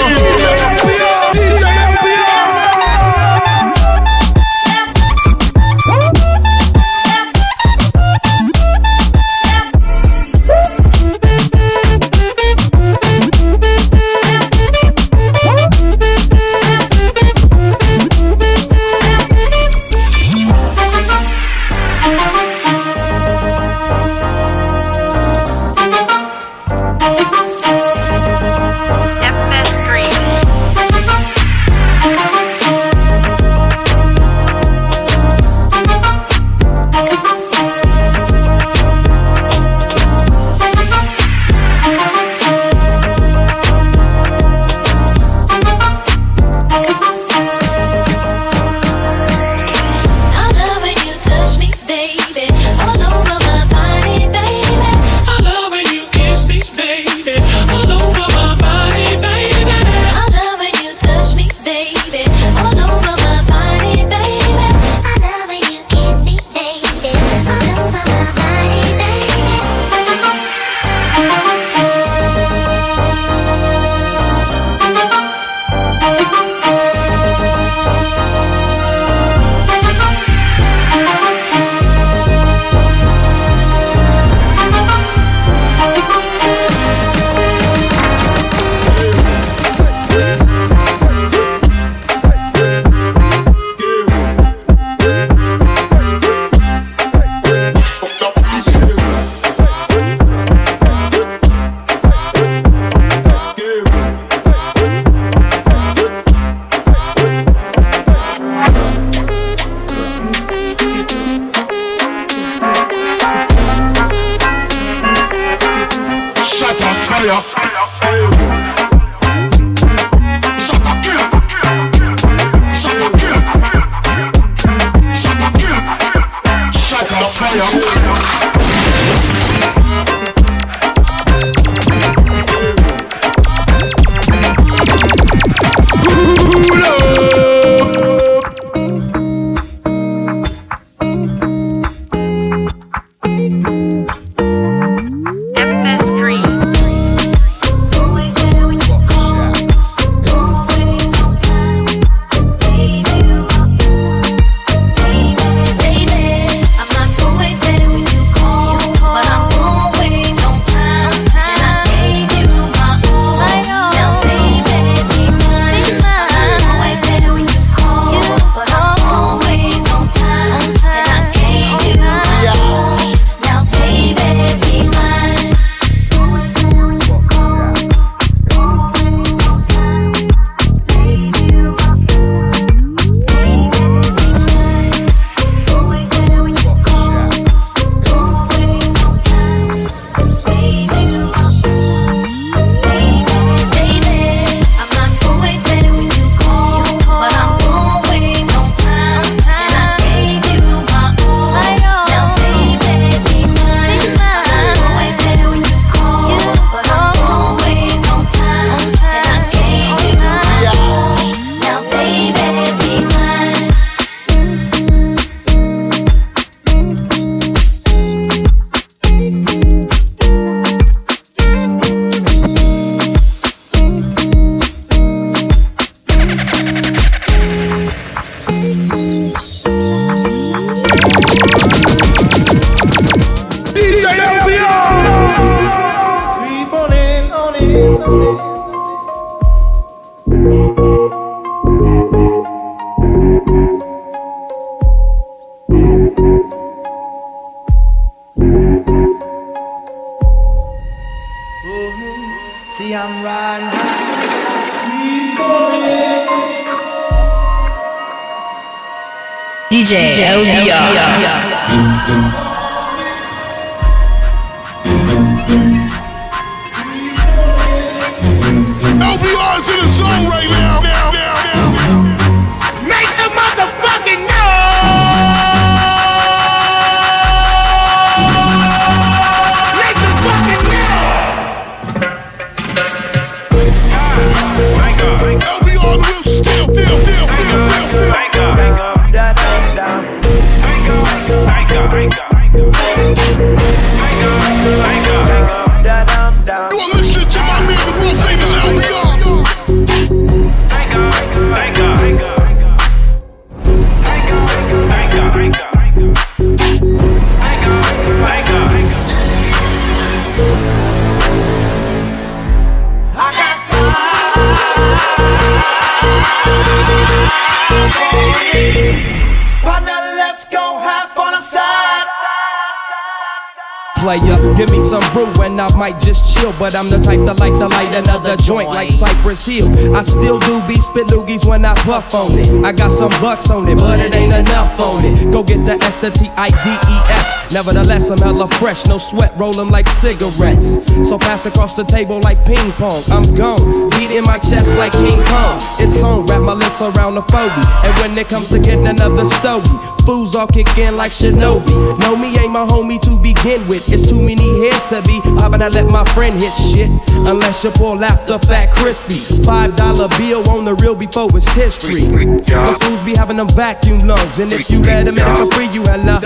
Do 330.40 330.60
be 330.66 330.80
spit 330.80 331.06
loogies 331.08 331.44
when 331.44 331.64
I 331.64 331.74
puff 331.74 332.14
on 332.14 332.38
it. 332.38 332.64
I 332.64 332.72
got 332.72 332.90
some 332.90 333.10
bucks 333.20 333.50
on 333.50 333.68
it, 333.68 333.76
but 333.76 333.98
it 333.98 334.14
ain't 334.14 334.32
enough 334.32 334.78
on 334.80 335.04
it. 335.04 335.32
Go 335.32 335.42
get 335.42 335.64
the 335.66 335.82
S, 335.84 335.96
the 335.96 336.10
T, 336.10 336.28
I, 336.36 336.48
D, 336.48 336.70
E, 336.70 336.96
S. 337.12 337.52
Nevertheless, 337.52 338.10
I'm 338.10 338.18
hella 338.18 338.48
fresh, 338.58 338.86
no 338.86 338.98
sweat, 338.98 339.32
roll 339.36 339.58
'em 339.60 339.70
like 339.70 339.88
cigarettes. 339.88 340.86
So 341.08 341.18
pass 341.18 341.46
across 341.46 341.74
the 341.74 341.84
table 341.84 342.20
like 342.20 342.44
ping 342.44 342.72
pong. 342.72 343.02
I'm 343.10 343.34
gone, 343.34 343.90
beat 343.90 344.10
in 344.10 344.24
my 344.24 344.38
chest 344.38 344.76
like 344.76 344.92
King 344.92 345.22
Kong. 345.24 345.60
It's 345.78 346.02
on, 346.02 346.26
wrap 346.26 346.42
my 346.42 346.54
lips 346.54 346.80
around 346.80 347.14
the 347.14 347.22
40. 347.22 347.62
And 347.84 347.96
when 347.98 348.18
it 348.18 348.28
comes 348.28 348.48
to 348.48 348.58
getting 348.58 348.86
another 348.88 349.24
stogie, 349.24 349.70
fools 350.04 350.34
all 350.34 350.46
kick 350.46 350.76
in 350.78 350.96
like 350.96 351.12
Shinobi. 351.12 351.98
No, 352.00 352.16
me 352.16 352.36
ain't 352.38 352.52
my 352.52 352.66
homie 352.66 353.00
to 353.02 353.16
begin 353.22 353.66
with. 353.68 353.88
It's 353.88 354.06
too 354.08 354.20
many 354.20 354.48
heads 354.68 354.84
to 354.86 355.02
be. 355.02 355.20
How 355.38 355.46
about 355.46 355.62
I 355.62 355.68
let 355.68 355.86
my 355.90 356.04
friend 356.14 356.34
hit 356.38 356.52
shit? 356.54 356.90
Unless 357.26 357.64
you 357.64 357.70
pull 357.70 358.02
out 358.02 358.26
the 358.26 358.38
fat 358.40 358.70
crispy. 358.72 359.18
Five 359.44 359.76
dollar 359.76 360.08
on 360.32 360.64
the 360.64 360.74
real 360.76 360.94
before 360.94 361.28
it's 361.36 361.52
history. 361.52 362.06
Cause 362.48 362.78
fools 362.78 363.02
be 363.02 363.14
having 363.14 363.36
them 363.36 363.48
vacuum 363.48 363.98
lungs. 364.00 364.38
And 364.38 364.52
if 364.52 364.70
you 364.70 364.80
let 364.80 365.04
them 365.04 365.18
in 365.18 365.24
it 365.26 365.54
free, 365.54 365.68
you 365.68 365.82
hella. 365.84 366.20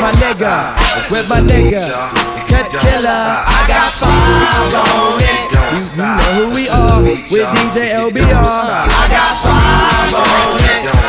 My 0.00 0.12
nigga, 0.20 0.76
with 1.10 1.28
my 1.28 1.40
nigga, 1.40 2.10
cut 2.48 2.70
killer. 2.80 3.08
I 3.08 3.64
got 3.66 3.92
five 3.96 4.74
on 4.76 5.20
it. 5.22 5.48
You, 5.72 5.84
you 5.90 5.96
know 5.96 6.34
who 6.36 6.54
we 6.54 6.68
are 6.68 7.02
with 7.02 7.28
DJ 7.30 7.92
LBR. 7.96 8.28
I 8.28 9.08
got 9.08 9.34
five 9.42 10.14
on 10.20 11.04
it. 11.04 11.07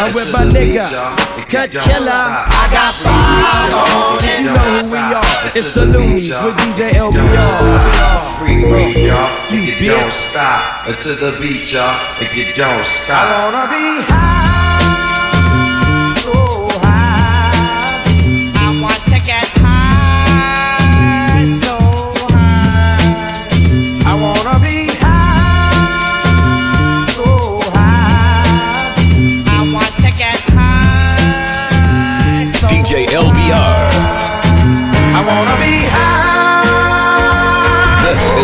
I'm 0.00 0.14
with 0.14 0.32
my 0.32 0.44
nigga, 0.44 0.88
cut 1.48 1.70
killer. 1.70 2.10
I 2.10 2.64
got 2.72 2.92
five 3.04 3.72
on. 3.76 4.20
You 4.24 4.48
know 4.48 4.68
who 4.80 4.90
we 4.90 4.98
are. 4.98 5.52
It's 5.54 5.74
the 5.74 5.84
Luniz 5.86 6.32
with 6.44 6.56
DJ 6.56 6.92
LBR. 6.96 8.38
Free, 8.38 9.06
y'all. 9.06 9.28
You 9.52 9.60
If 9.72 9.80
you 9.82 9.90
don't 9.92 10.04
bitch. 10.08 10.30
stop 10.30 10.88
until 10.88 11.16
the 11.16 11.38
beat, 11.38 11.72
y'all. 11.72 11.94
If 12.20 12.34
you 12.36 12.44
don't 12.56 12.86
stop. 12.86 13.20
I 13.20 13.52
wanna 13.52 13.66
be 13.68 13.84
high, 14.08 14.39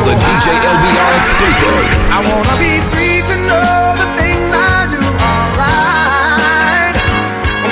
is 0.06 0.12
a 0.12 0.14
DJ 0.18 0.52
LBR 0.62 1.18
exclusive. 1.18 1.86
I 2.12 2.20
wanna 2.22 2.56
be 2.62 2.78
free 2.90 3.22
to 3.26 3.36
know 3.48 3.94
the 3.98 4.06
things 4.14 4.54
I 4.54 4.86
do. 4.86 5.02
I 5.58 5.60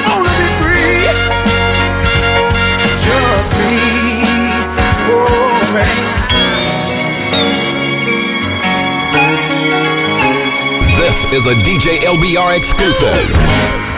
wanna 0.09 0.35
be 0.43 0.49
free. 0.59 1.07
Just 3.07 3.51
me. 3.61 3.75
Oh, 5.11 5.63
This 10.99 11.19
is 11.33 11.47
a 11.47 11.55
DJ 11.55 12.01
LBR 12.01 12.57
exclusive. 12.57 13.94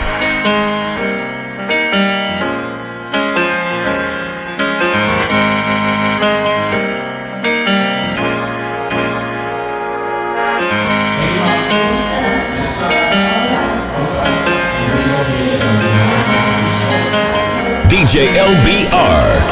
LBR. 18.47 19.43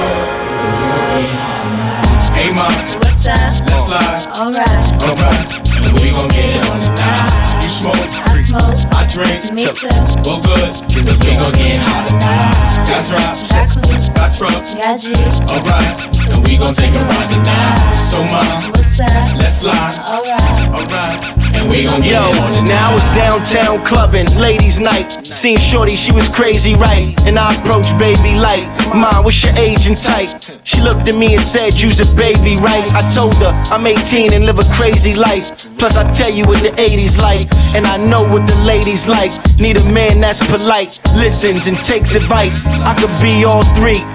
Hey, 2.32 2.48
ma, 2.56 2.64
What's 3.04 3.28
up? 3.28 3.36
let's 3.68 3.84
slide. 3.84 4.24
Alright. 4.40 5.04
Alright, 5.04 5.52
and 5.84 6.00
we 6.00 6.12
gon' 6.16 6.30
get 6.32 6.56
it 6.56 6.64
on 6.72 6.80
tonight. 6.80 7.60
You 7.62 7.68
smoke, 7.68 7.96
I 8.24 8.40
smoke. 8.48 8.80
I 8.96 9.04
drink. 9.12 9.52
Me 9.52 9.66
too. 9.68 9.92
Well, 10.24 10.40
good, 10.40 10.72
because 10.88 11.20
we 11.28 11.36
gon' 11.36 11.52
get 11.60 11.76
hot 11.84 12.08
tonight. 12.08 12.88
Got 12.88 13.04
drops, 13.12 13.44
Got 13.52 13.68
coops. 13.84 14.08
got 14.16 14.32
trucks. 14.38 14.76
Got 14.76 14.96
G's. 15.00 15.44
Alright, 15.44 16.32
and 16.32 16.40
we 16.48 16.56
gon' 16.56 16.74
take 16.74 16.96
a 16.96 17.04
ride 17.04 17.30
tonight. 17.36 18.00
So, 18.00 18.24
ma, 18.32 18.44
What's 18.72 19.00
up? 19.02 19.36
let's 19.36 19.60
slide. 19.60 20.00
Alright. 20.08 20.40
Alright, 20.72 20.72
and 20.72 20.72
we 20.72 20.84
gon' 20.88 21.44
get 21.44 21.45
Yo, 21.56 22.30
it 22.30 22.38
on 22.40 22.52
tonight. 22.52 22.68
now 22.68 22.96
it's 22.96 23.10
downtown 23.10 23.86
clubbing, 23.86 24.28
ladies' 24.38 24.80
night. 24.80 25.10
Seen 25.26 25.58
Shorty, 25.58 25.96
she 25.96 26.12
was 26.12 26.28
crazy, 26.28 26.76
right? 26.76 27.16
And 27.26 27.40
I 27.40 27.56
approached 27.56 27.98
baby 27.98 28.36
light. 28.38 28.68
Mom, 28.94 29.24
what's 29.24 29.42
your 29.44 29.54
age 29.56 29.88
and 29.88 29.98
type? 29.98 30.30
She 30.64 30.82
looked 30.82 31.10
at 31.10 31.16
me 31.16 31.34
and 31.34 31.42
said, 31.42 31.74
You's 31.74 32.00
a 32.00 32.16
baby, 32.16 32.56
right? 32.58 32.86
I 32.94 33.02
told 33.14 33.36
her 33.38 33.52
I'm 33.74 33.88
18 33.88 34.34
and 34.34 34.46
live 34.46 34.60
a 34.60 34.64
crazy 34.76 35.16
life. 35.16 35.78
Plus, 35.78 35.98
I 35.98 36.12
tell 36.14 36.32
you 36.32 36.46
what 36.46 36.62
the 36.62 36.72
80s 36.72 37.18
like, 37.18 37.48
and 37.76 37.86
I 37.86 37.98
know 37.98 38.24
what 38.24 38.48
the 38.48 38.56
ladies 38.64 39.08
like. 39.08 39.32
Need 39.60 39.78
a 39.78 39.92
man 39.92 40.22
that's 40.22 40.46
polite, 40.48 41.00
listens 41.16 41.68
and 41.68 41.78
takes 41.78 42.16
advice. 42.16 42.66
I 42.68 42.96
could 43.00 43.14
be 43.22 43.44
all 43.44 43.64
three. 43.76 44.15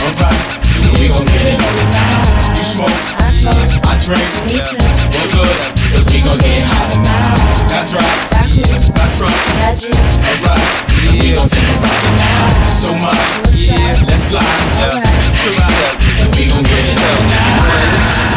Alright, 0.00 0.40
we 0.98 1.08
gon' 1.08 1.26
get 1.26 1.46
it 1.46 1.60
on. 1.60 2.56
You 2.56 2.64
smoke, 2.64 2.90
I 3.84 4.00
drink. 4.04 4.24
Well, 5.12 5.28
good, 5.28 5.56
gon' 6.24 6.38
get 6.38 6.64
right. 7.92 8.30
Right. 9.20 10.80
We 11.12 11.34
gon' 11.34 11.48
ride 11.82 12.16
now. 12.16 12.70
So 12.80 12.94
much. 12.94 13.52
Yeah, 13.54 14.06
let's 14.06 14.22
slide. 14.22 14.44
Yeah. 14.80 15.04
We 16.36 16.48
gon' 16.48 16.62
get 16.62 16.84
it 16.84 16.96
now. 17.28 18.29